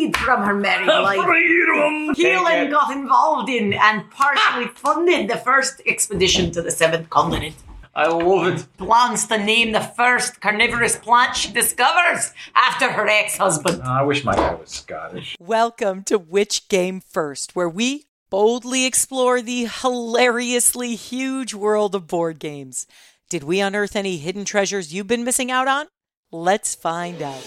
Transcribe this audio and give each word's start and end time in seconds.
freed 0.00 0.16
from 0.16 0.42
her 0.42 0.54
merry 0.54 0.86
life. 0.86 1.24
Freedom! 1.24 2.14
Keelan 2.14 2.70
got 2.70 2.90
involved 2.92 3.48
in 3.48 3.72
and 3.74 4.10
partially 4.10 4.68
funded 4.68 5.28
the 5.28 5.36
first 5.36 5.80
expedition 5.86 6.50
to 6.52 6.62
the 6.62 6.70
seventh 6.70 7.10
continent. 7.10 7.54
I 7.94 8.06
love 8.08 8.46
it. 8.46 8.66
Plans 8.78 9.26
to 9.26 9.38
name 9.38 9.72
the 9.72 9.80
first 9.80 10.40
carnivorous 10.40 10.96
plant 10.96 11.36
she 11.36 11.52
discovers 11.52 12.32
after 12.54 12.90
her 12.90 13.06
ex-husband. 13.08 13.82
Ah, 13.84 14.00
I 14.00 14.02
wish 14.02 14.24
my 14.24 14.34
guy 14.34 14.54
was 14.54 14.70
Scottish. 14.70 15.36
Welcome 15.40 16.04
to 16.04 16.18
Which 16.18 16.68
Game 16.68 17.00
First, 17.00 17.56
where 17.56 17.68
we 17.68 18.06
boldly 18.30 18.86
explore 18.86 19.42
the 19.42 19.66
hilariously 19.82 20.94
huge 20.94 21.52
world 21.52 21.94
of 21.96 22.06
board 22.06 22.38
games. 22.38 22.86
Did 23.28 23.42
we 23.42 23.60
unearth 23.60 23.96
any 23.96 24.18
hidden 24.18 24.44
treasures 24.44 24.94
you've 24.94 25.08
been 25.08 25.24
missing 25.24 25.50
out 25.50 25.66
on? 25.68 25.86
Let's 26.30 26.76
find 26.76 27.20
out. 27.20 27.42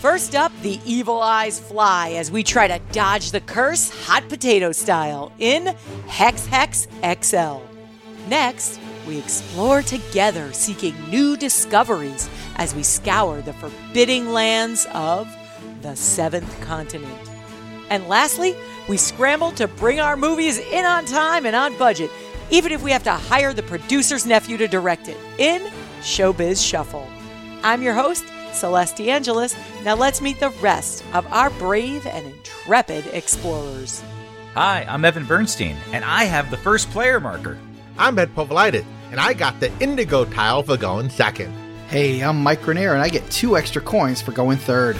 First 0.00 0.34
up, 0.34 0.52
the 0.60 0.80
evil 0.84 1.20
eyes 1.20 1.58
fly 1.58 2.12
as 2.12 2.30
we 2.30 2.42
try 2.42 2.68
to 2.68 2.78
dodge 2.92 3.30
the 3.30 3.40
curse 3.40 3.90
hot 4.04 4.28
potato 4.28 4.70
style 4.72 5.32
in 5.38 5.74
Hex 6.06 6.46
Hex 6.46 6.86
XL. 7.02 7.60
Next, 8.28 8.78
we 9.06 9.18
explore 9.18 9.82
together 9.82 10.52
seeking 10.52 10.94
new 11.10 11.36
discoveries 11.36 12.28
as 12.56 12.74
we 12.74 12.82
scour 12.82 13.40
the 13.42 13.52
forbidding 13.54 14.32
lands 14.32 14.86
of 14.92 15.28
the 15.82 15.94
seventh 15.94 16.60
continent. 16.62 17.30
And 17.90 18.06
lastly, 18.08 18.54
we 18.88 18.96
scramble 18.96 19.52
to 19.52 19.68
bring 19.68 20.00
our 20.00 20.16
movies 20.16 20.58
in 20.58 20.84
on 20.84 21.04
time 21.04 21.46
and 21.46 21.56
on 21.56 21.76
budget, 21.78 22.10
even 22.50 22.72
if 22.72 22.82
we 22.82 22.90
have 22.90 23.04
to 23.04 23.12
hire 23.12 23.52
the 23.52 23.62
producer's 23.62 24.26
nephew 24.26 24.56
to 24.58 24.68
direct 24.68 25.08
it 25.08 25.16
in 25.38 25.62
Showbiz 26.00 26.66
Shuffle. 26.66 27.06
I'm 27.62 27.82
your 27.82 27.94
host, 27.94 28.24
Celeste 28.54 29.00
Angelis. 29.00 29.56
Now 29.82 29.94
let's 29.94 30.20
meet 30.20 30.40
the 30.40 30.50
rest 30.60 31.04
of 31.12 31.26
our 31.32 31.50
brave 31.50 32.06
and 32.06 32.26
intrepid 32.26 33.06
explorers. 33.08 34.02
Hi, 34.54 34.86
I'm 34.88 35.04
Evan 35.04 35.24
Bernstein, 35.24 35.76
and 35.92 36.04
I 36.04 36.24
have 36.24 36.50
the 36.50 36.56
first 36.56 36.88
player 36.90 37.18
marker. 37.18 37.58
I'm 37.98 38.18
Ed 38.18 38.34
Povolitis, 38.34 38.84
and 39.10 39.20
I 39.20 39.32
got 39.32 39.58
the 39.60 39.72
indigo 39.80 40.24
tile 40.24 40.62
for 40.62 40.76
going 40.76 41.10
second. 41.10 41.52
Hey, 41.88 42.20
I'm 42.22 42.42
Mike 42.42 42.62
Grenier, 42.62 42.92
and 42.92 43.02
I 43.02 43.08
get 43.08 43.28
two 43.30 43.56
extra 43.56 43.82
coins 43.82 44.22
for 44.22 44.32
going 44.32 44.58
third. 44.58 44.96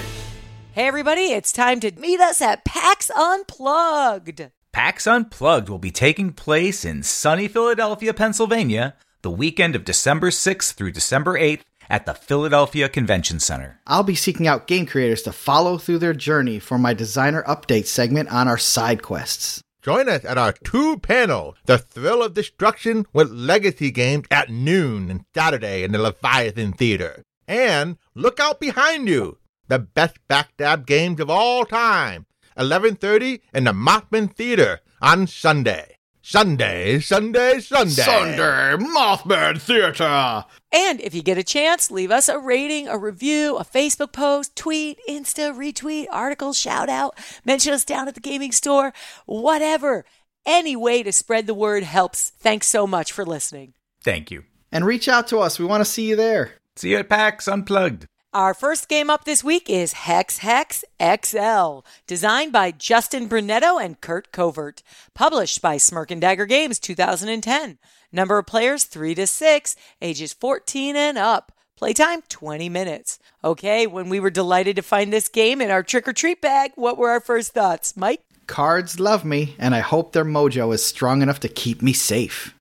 Hey, 0.73 0.89
everybody, 0.89 1.33
it's 1.33 1.53
time 1.53 1.79
to 1.81 1.93
meet 1.99 2.21
us 2.21 2.43
at 2.43 2.65
PAX 2.65 3.11
Unplugged. 3.11 4.51
PAX 4.73 5.07
Unplugged 5.07 5.69
will 5.69 5.79
be 5.79 5.93
taking 5.93 6.33
place 6.33 6.85
in 6.85 7.05
sunny 7.05 7.47
Philadelphia, 7.47 8.13
Pennsylvania, 8.13 8.95
the 9.23 9.31
weekend 9.31 9.77
of 9.77 9.85
December 9.85 10.31
6th 10.31 10.73
through 10.73 10.91
December 10.91 11.39
8th 11.39 11.63
at 11.89 12.07
the 12.07 12.15
Philadelphia 12.15 12.89
Convention 12.89 13.41
Center. 13.41 13.81
I'll 13.87 14.03
be 14.03 14.15
seeking 14.15 14.47
out 14.47 14.67
game 14.67 14.87
creators 14.87 15.23
to 15.23 15.33
follow 15.33 15.79
through 15.79 15.99
their 15.99 16.15
journey 16.15 16.59
for 16.59 16.79
my 16.79 16.95
designer 16.95 17.43
update 17.45 17.87
segment 17.87 18.31
on 18.31 18.49
our 18.49 18.59
side 18.59 19.03
quests. 19.03 19.63
Join 19.83 20.09
us 20.09 20.25
at 20.25 20.39
our 20.39 20.53
two 20.53 20.99
panel, 20.99 21.57
The 21.67 21.77
Thrill 21.77 22.23
of 22.23 22.33
Destruction 22.33 23.07
with 23.13 23.31
Legacy 23.31 23.91
Games 23.91 24.27
at 24.31 24.49
noon 24.49 25.11
and 25.11 25.27
Saturday 25.35 25.83
in 25.83 25.93
the 25.93 25.99
Leviathan 25.99 26.73
Theater. 26.73 27.23
And 27.47 27.99
look 28.15 28.41
out 28.41 28.61
behind 28.61 29.09
you, 29.09 29.37
the 29.69 29.79
best 29.79 30.17
backstab 30.27 30.87
games 30.87 31.21
of 31.21 31.29
all 31.29 31.67
time, 31.67 32.25
11:30 32.57 33.43
in 33.53 33.65
the 33.65 33.73
Mothman 33.73 34.35
Theater 34.35 34.81
on 35.03 35.27
Sunday. 35.27 35.99
Sunday, 36.27 37.01
Sunday, 37.01 37.61
Sunday. 37.61 38.03
Sunday, 38.03 38.83
Mothman 38.83 39.61
Theater! 39.61 40.47
And 40.73 40.99
if 41.03 41.15
you 41.15 41.23
get 41.23 41.37
a 41.37 41.45
chance, 41.45 41.91
leave 41.91 42.11
us 42.11 42.31
a 42.31 42.39
rating, 42.39 42.89
a 42.89 42.97
review, 42.97 43.59
a 43.59 43.65
Facebook 43.65 44.13
post, 44.13 44.57
tweet, 44.57 44.99
Insta, 45.07 45.55
retweet, 45.55 46.07
article, 46.11 46.55
shout 46.55 46.89
out, 46.89 47.19
mention 47.45 47.75
us 47.75 47.85
down 47.85 48.09
at 48.09 48.15
the 48.15 48.23
gaming 48.23 48.53
store, 48.53 48.95
whatever. 49.27 50.07
Any 50.47 50.75
way 50.75 51.03
to 51.03 51.13
spread 51.13 51.47
the 51.47 51.53
word 51.53 51.83
helps. 51.83 52.31
Thanks 52.31 52.69
so 52.69 52.87
much 52.87 53.13
for 53.13 53.27
listening. 53.27 53.75
Thank 54.03 54.31
you. 54.31 54.45
And 54.73 54.87
reach 54.87 55.09
out 55.09 55.29
to 55.29 55.41
us. 55.41 55.59
We 55.59 55.67
want 55.67 55.83
to 55.83 55.91
see 55.91 56.09
you 56.09 56.17
there. 56.17 56.55
See 56.77 56.93
you 56.93 56.97
at 56.97 57.11
PAX 57.11 57.47
Unplugged. 57.47 58.07
Our 58.35 58.53
first 58.53 58.89
game 58.89 59.11
up 59.11 59.23
this 59.23 59.45
week 59.45 59.71
is 59.71 59.93
Hex 59.93 60.39
Hex 60.39 60.85
XL, 61.01 61.87
designed 62.09 62.53
by 62.53 62.73
Justin 62.73 63.29
Brunetto 63.29 63.81
and 63.81 64.01
Curt 64.01 64.33
Covert, 64.33 64.83
published 65.15 65.63
by 65.63 65.77
Smirk 65.77 66.11
and 66.11 66.21
Dagger 66.21 66.45
Games 66.45 66.81
2010. 66.81 67.79
Number 68.11 68.39
of 68.39 68.47
players 68.47 68.83
3 68.83 69.15
to 69.15 69.29
6, 69.29 69.77
ages 70.03 70.33
14 70.33 70.97
and 70.97 71.17
up. 71.17 71.53
Playtime 71.77 72.23
20 72.29 72.69
minutes. 72.69 73.21
Okay, 73.45 73.87
when 73.87 74.09
we 74.09 74.19
were 74.19 74.31
delighted 74.31 74.75
to 74.75 74.83
find 74.83 75.13
this 75.13 75.29
game 75.29 75.61
in 75.61 75.71
our 75.71 75.85
trick 75.85 76.09
or 76.09 76.13
treat 76.13 76.41
bag, 76.41 76.73
what 76.75 76.99
were 76.99 77.11
our 77.11 77.21
first 77.21 77.55
thoughts? 77.55 77.97
Mike? 77.97 78.23
Cards 78.49 78.99
love 78.99 79.25
me, 79.25 79.55
and 79.61 79.77
I 79.77 79.81
hope 79.81 80.13
their 80.13 80.25
mojo 80.25 80.75
is 80.75 80.85
strong 80.85 81.23
enough 81.23 81.39
to 81.39 81.49
keep 81.49 81.83
me 81.83 81.93
safe. 81.93 82.53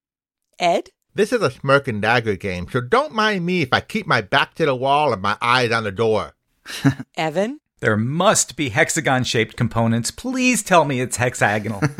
Ed? 0.59 0.91
This 1.15 1.31
is 1.31 1.43
a 1.43 1.51
smirk 1.51 1.87
and 1.87 2.01
dagger 2.01 2.35
game, 2.35 2.67
so 2.71 2.81
don't 2.81 3.13
mind 3.13 3.45
me 3.45 3.61
if 3.61 3.69
I 3.71 3.81
keep 3.81 4.07
my 4.07 4.21
back 4.21 4.55
to 4.55 4.65
the 4.65 4.75
wall 4.75 5.13
and 5.13 5.21
my 5.21 5.37
eyes 5.41 5.71
on 5.71 5.83
the 5.83 5.91
door. 5.91 6.33
Evan? 7.15 7.59
There 7.81 7.97
must 7.97 8.55
be 8.55 8.69
hexagon 8.69 9.23
shaped 9.23 9.55
components. 9.55 10.09
Please 10.09 10.63
tell 10.63 10.85
me 10.85 11.01
it's 11.01 11.17
hexagonal. 11.17 11.81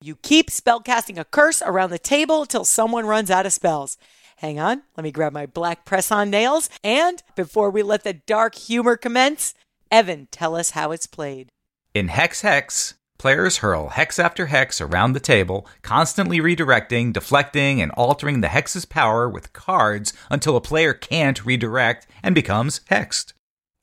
You 0.00 0.14
keep 0.14 0.48
spellcasting 0.48 1.18
a 1.18 1.24
curse 1.24 1.60
around 1.60 1.90
the 1.90 1.98
table 1.98 2.46
till 2.46 2.64
someone 2.64 3.04
runs 3.04 3.32
out 3.32 3.46
of 3.46 3.52
spells. 3.52 3.98
Hang 4.36 4.60
on, 4.60 4.82
let 4.96 5.02
me 5.02 5.10
grab 5.10 5.32
my 5.32 5.44
black 5.44 5.84
press 5.84 6.12
on 6.12 6.30
nails. 6.30 6.70
And 6.84 7.20
before 7.34 7.68
we 7.68 7.82
let 7.82 8.04
the 8.04 8.12
dark 8.12 8.54
humor 8.54 8.96
commence, 8.96 9.54
Evan, 9.90 10.28
tell 10.30 10.54
us 10.54 10.70
how 10.70 10.92
it's 10.92 11.08
played. 11.08 11.48
In 11.94 12.06
Hex 12.06 12.42
Hex, 12.42 12.94
players 13.18 13.58
hurl 13.58 13.88
hex 13.90 14.18
after 14.18 14.46
hex 14.46 14.80
around 14.80 15.12
the 15.12 15.20
table, 15.20 15.66
constantly 15.82 16.38
redirecting, 16.38 17.12
deflecting, 17.12 17.82
and 17.82 17.90
altering 17.92 18.40
the 18.40 18.48
hex's 18.48 18.84
power 18.84 19.28
with 19.28 19.52
cards 19.52 20.12
until 20.30 20.56
a 20.56 20.60
player 20.60 20.94
can't 20.94 21.44
redirect 21.44 22.06
and 22.22 22.34
becomes 22.34 22.80
hexed. 22.90 23.32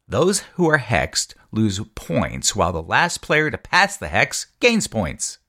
Those 0.07 0.41
who 0.55 0.69
are 0.69 0.79
hexed 0.79 1.33
lose 1.51 1.79
points, 1.95 2.55
while 2.55 2.71
the 2.71 2.81
last 2.81 3.21
player 3.21 3.49
to 3.49 3.57
pass 3.57 3.97
the 3.97 4.07
hex 4.07 4.47
gains 4.59 4.87
points. 4.87 5.39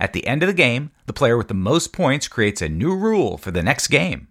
At 0.00 0.12
the 0.12 0.26
end 0.26 0.42
of 0.42 0.46
the 0.46 0.52
game, 0.52 0.90
the 1.06 1.12
player 1.12 1.36
with 1.36 1.48
the 1.48 1.54
most 1.54 1.92
points 1.92 2.28
creates 2.28 2.62
a 2.62 2.68
new 2.68 2.94
rule 2.96 3.36
for 3.36 3.50
the 3.50 3.62
next 3.62 3.88
game. 3.88 4.28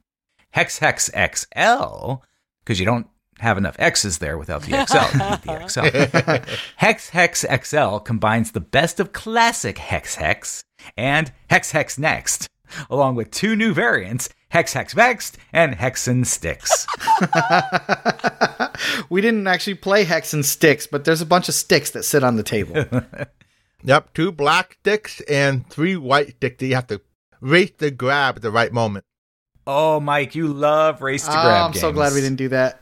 Hex 0.51 0.79
Hex 0.79 1.09
XL, 1.09 2.15
because 2.63 2.79
you 2.79 2.85
don't 2.85 3.07
have 3.39 3.57
enough 3.57 3.75
X's 3.79 4.19
there 4.19 4.37
without 4.37 4.63
the 4.63 4.85
XL. 4.85 5.17
You 5.17 5.29
need 5.29 5.41
the 5.41 5.67
XL. 5.67 6.51
Hex 6.77 7.09
Hex 7.09 7.45
XL 7.63 7.97
combines 7.97 8.51
the 8.51 8.61
best 8.61 8.99
of 8.99 9.13
classic 9.13 9.77
Hex 9.77 10.15
Hex 10.15 10.63
and 10.95 11.31
Hex 11.49 11.71
Hex 11.71 11.97
Next, 11.97 12.49
along 12.89 13.15
with 13.15 13.31
two 13.31 13.55
new 13.55 13.73
variants, 13.73 14.29
Hex 14.49 14.73
Hex 14.73 14.93
Vexed 14.93 15.37
and 15.51 15.75
Hexen 15.75 16.25
Sticks. 16.25 16.87
we 19.09 19.21
didn't 19.21 19.47
actually 19.47 19.75
play 19.75 20.05
Hex 20.05 20.33
and 20.33 20.45
Sticks, 20.45 20.87
but 20.87 21.03
there's 21.03 21.21
a 21.21 21.25
bunch 21.25 21.49
of 21.49 21.55
sticks 21.55 21.91
that 21.91 22.03
sit 22.03 22.23
on 22.23 22.37
the 22.37 22.43
table. 22.43 22.85
Yep, 23.83 24.13
two 24.13 24.31
black 24.31 24.77
sticks 24.81 25.21
and 25.21 25.69
three 25.69 25.95
white 25.95 26.37
sticks 26.37 26.57
that 26.59 26.65
you 26.65 26.75
have 26.75 26.87
to 26.87 27.01
race 27.39 27.71
to 27.77 27.91
grab 27.91 28.37
at 28.37 28.41
the 28.41 28.51
right 28.51 28.73
moment. 28.73 29.05
Oh, 29.67 29.99
Mike, 29.99 30.35
you 30.35 30.47
love 30.47 31.01
race 31.01 31.25
to 31.25 31.31
Oh, 31.31 31.43
grab 31.43 31.65
I'm 31.67 31.73
so 31.73 31.91
glad 31.91 32.13
we 32.13 32.21
didn't 32.21 32.37
do 32.37 32.49
that. 32.49 32.81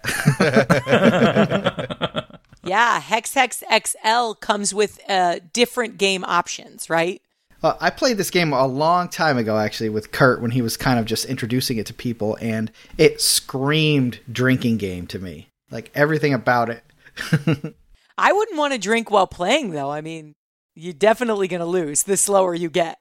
Yeah, 2.63 2.99
Hex 3.01 3.33
Hex 3.33 3.61
XL 3.69 4.33
comes 4.39 4.73
with 4.73 4.99
uh, 5.09 5.39
different 5.51 5.97
game 5.97 6.23
options, 6.23 6.89
right? 6.89 7.21
Uh, 7.61 7.75
I 7.79 7.89
played 7.89 8.17
this 8.17 8.31
game 8.31 8.53
a 8.53 8.65
long 8.65 9.09
time 9.09 9.37
ago, 9.37 9.57
actually, 9.57 9.89
with 9.89 10.11
Curt 10.11 10.41
when 10.41 10.51
he 10.51 10.61
was 10.61 10.77
kind 10.77 10.97
of 10.99 11.05
just 11.05 11.25
introducing 11.25 11.77
it 11.77 11.85
to 11.87 11.93
people, 11.93 12.37
and 12.41 12.71
it 12.97 13.21
screamed 13.21 14.19
drinking 14.31 14.77
game 14.77 15.07
to 15.07 15.19
me. 15.19 15.49
Like 15.71 15.91
everything 15.93 16.33
about 16.33 16.69
it. 16.69 16.83
I 18.17 18.31
wouldn't 18.31 18.57
want 18.57 18.73
to 18.73 18.79
drink 18.79 19.11
while 19.11 19.27
playing, 19.27 19.71
though. 19.71 19.91
I 19.91 20.01
mean, 20.01 20.33
you're 20.73 20.93
definitely 20.93 21.47
going 21.47 21.61
to 21.61 21.65
lose 21.65 22.03
the 22.03 22.15
slower 22.15 22.53
you 22.55 22.69
get. 22.69 22.97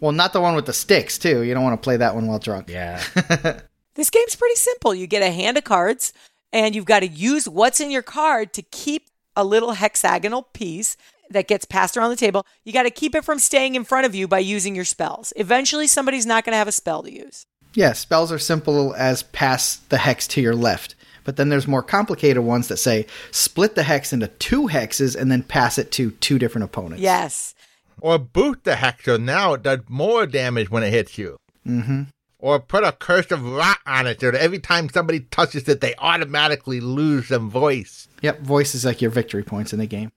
Well, 0.00 0.12
not 0.12 0.32
the 0.32 0.40
one 0.40 0.54
with 0.54 0.66
the 0.66 0.72
sticks, 0.72 1.18
too. 1.18 1.42
You 1.42 1.54
don't 1.54 1.62
want 1.62 1.80
to 1.80 1.84
play 1.84 1.98
that 1.98 2.14
one 2.14 2.26
while 2.26 2.38
drunk. 2.38 2.68
Yeah. 2.68 3.02
This 3.94 4.08
game's 4.08 4.36
pretty 4.36 4.54
simple. 4.54 4.94
You 4.94 5.06
get 5.06 5.22
a 5.22 5.30
hand 5.30 5.58
of 5.58 5.64
cards, 5.64 6.12
and 6.52 6.74
you've 6.74 6.84
got 6.84 7.00
to 7.00 7.06
use 7.06 7.48
what's 7.48 7.80
in 7.80 7.90
your 7.90 8.02
card 8.02 8.52
to 8.54 8.62
keep 8.62 9.10
a 9.36 9.44
little 9.44 9.72
hexagonal 9.72 10.42
piece 10.42 10.96
that 11.28 11.48
gets 11.48 11.64
passed 11.64 11.96
around 11.96 12.10
the 12.10 12.16
table. 12.16 12.46
You 12.64 12.72
got 12.72 12.84
to 12.84 12.90
keep 12.90 13.14
it 13.14 13.24
from 13.24 13.38
staying 13.38 13.74
in 13.74 13.84
front 13.84 14.06
of 14.06 14.14
you 14.14 14.26
by 14.26 14.38
using 14.38 14.74
your 14.74 14.84
spells. 14.84 15.32
Eventually, 15.36 15.86
somebody's 15.86 16.24
not 16.24 16.44
going 16.44 16.52
to 16.52 16.58
have 16.58 16.68
a 16.68 16.72
spell 16.72 17.02
to 17.02 17.12
use. 17.12 17.46
Yeah, 17.74 17.92
spells 17.92 18.32
are 18.32 18.38
simple 18.38 18.94
as 18.94 19.22
pass 19.22 19.76
the 19.76 19.98
hex 19.98 20.26
to 20.28 20.40
your 20.40 20.56
left. 20.56 20.94
But 21.22 21.36
then 21.36 21.48
there's 21.48 21.68
more 21.68 21.82
complicated 21.82 22.42
ones 22.42 22.68
that 22.68 22.78
say 22.78 23.06
split 23.30 23.74
the 23.74 23.82
hex 23.82 24.12
into 24.12 24.28
two 24.28 24.68
hexes 24.68 25.14
and 25.14 25.30
then 25.30 25.42
pass 25.42 25.78
it 25.78 25.92
to 25.92 26.12
two 26.12 26.38
different 26.38 26.64
opponents. 26.64 27.02
Yes. 27.02 27.54
Or 28.00 28.18
boot 28.18 28.64
the 28.64 28.76
hex 28.76 29.04
so 29.04 29.16
now 29.16 29.54
it 29.54 29.62
does 29.62 29.80
more 29.88 30.26
damage 30.26 30.70
when 30.70 30.82
it 30.82 30.90
hits 30.90 31.18
you. 31.18 31.36
Mm-hmm. 31.66 32.04
Or 32.38 32.58
put 32.58 32.84
a 32.84 32.92
curse 32.92 33.30
of 33.30 33.44
rot 33.44 33.78
on 33.84 34.06
it 34.06 34.20
so 34.20 34.30
that 34.30 34.40
every 34.40 34.58
time 34.58 34.88
somebody 34.88 35.20
touches 35.20 35.68
it, 35.68 35.80
they 35.80 35.94
automatically 35.98 36.80
lose 36.80 37.28
some 37.28 37.50
voice. 37.50 38.08
Yep, 38.22 38.40
voice 38.40 38.74
is 38.74 38.84
like 38.84 39.02
your 39.02 39.10
victory 39.10 39.42
points 39.42 39.72
in 39.72 39.78
the 39.78 39.86
game. 39.86 40.10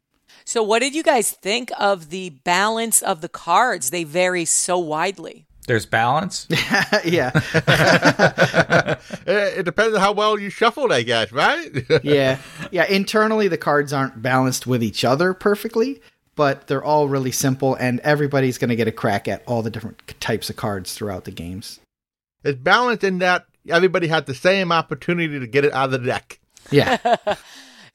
So, 0.45 0.61
what 0.61 0.79
did 0.79 0.93
you 0.93 1.03
guys 1.03 1.31
think 1.31 1.71
of 1.79 2.09
the 2.09 2.29
balance 2.29 3.01
of 3.01 3.21
the 3.21 3.29
cards? 3.29 3.89
They 3.89 4.03
vary 4.03 4.45
so 4.45 4.77
widely. 4.77 5.45
There's 5.67 5.85
balance. 5.85 6.47
yeah. 7.05 7.31
Eh, 9.25 9.59
it 9.59 9.63
depends 9.63 9.95
on 9.95 10.01
how 10.01 10.11
well 10.11 10.37
you 10.37 10.49
shuffled, 10.49 10.91
I 10.91 11.03
guess, 11.03 11.31
right? 11.31 11.69
yeah. 12.03 12.39
Yeah. 12.71 12.85
Internally, 12.85 13.47
the 13.47 13.57
cards 13.57 13.93
aren't 13.93 14.21
balanced 14.21 14.67
with 14.67 14.83
each 14.83 15.05
other 15.05 15.33
perfectly, 15.33 16.01
but 16.35 16.67
they're 16.67 16.83
all 16.83 17.07
really 17.07 17.31
simple, 17.31 17.75
and 17.75 17.99
everybody's 18.01 18.57
going 18.57 18.69
to 18.69 18.75
get 18.75 18.87
a 18.87 18.91
crack 18.91 19.27
at 19.27 19.43
all 19.45 19.61
the 19.61 19.69
different 19.69 20.01
types 20.19 20.49
of 20.49 20.55
cards 20.55 20.93
throughout 20.93 21.25
the 21.25 21.31
games. 21.31 21.79
it's 22.43 22.59
balanced 22.59 23.03
in 23.03 23.19
that 23.19 23.45
everybody 23.69 24.07
had 24.07 24.25
the 24.25 24.33
same 24.35 24.71
opportunity 24.71 25.39
to 25.39 25.47
get 25.47 25.63
it 25.65 25.73
out 25.73 25.85
of 25.85 25.91
the 25.91 26.07
deck. 26.07 26.39
Yeah. 26.71 26.97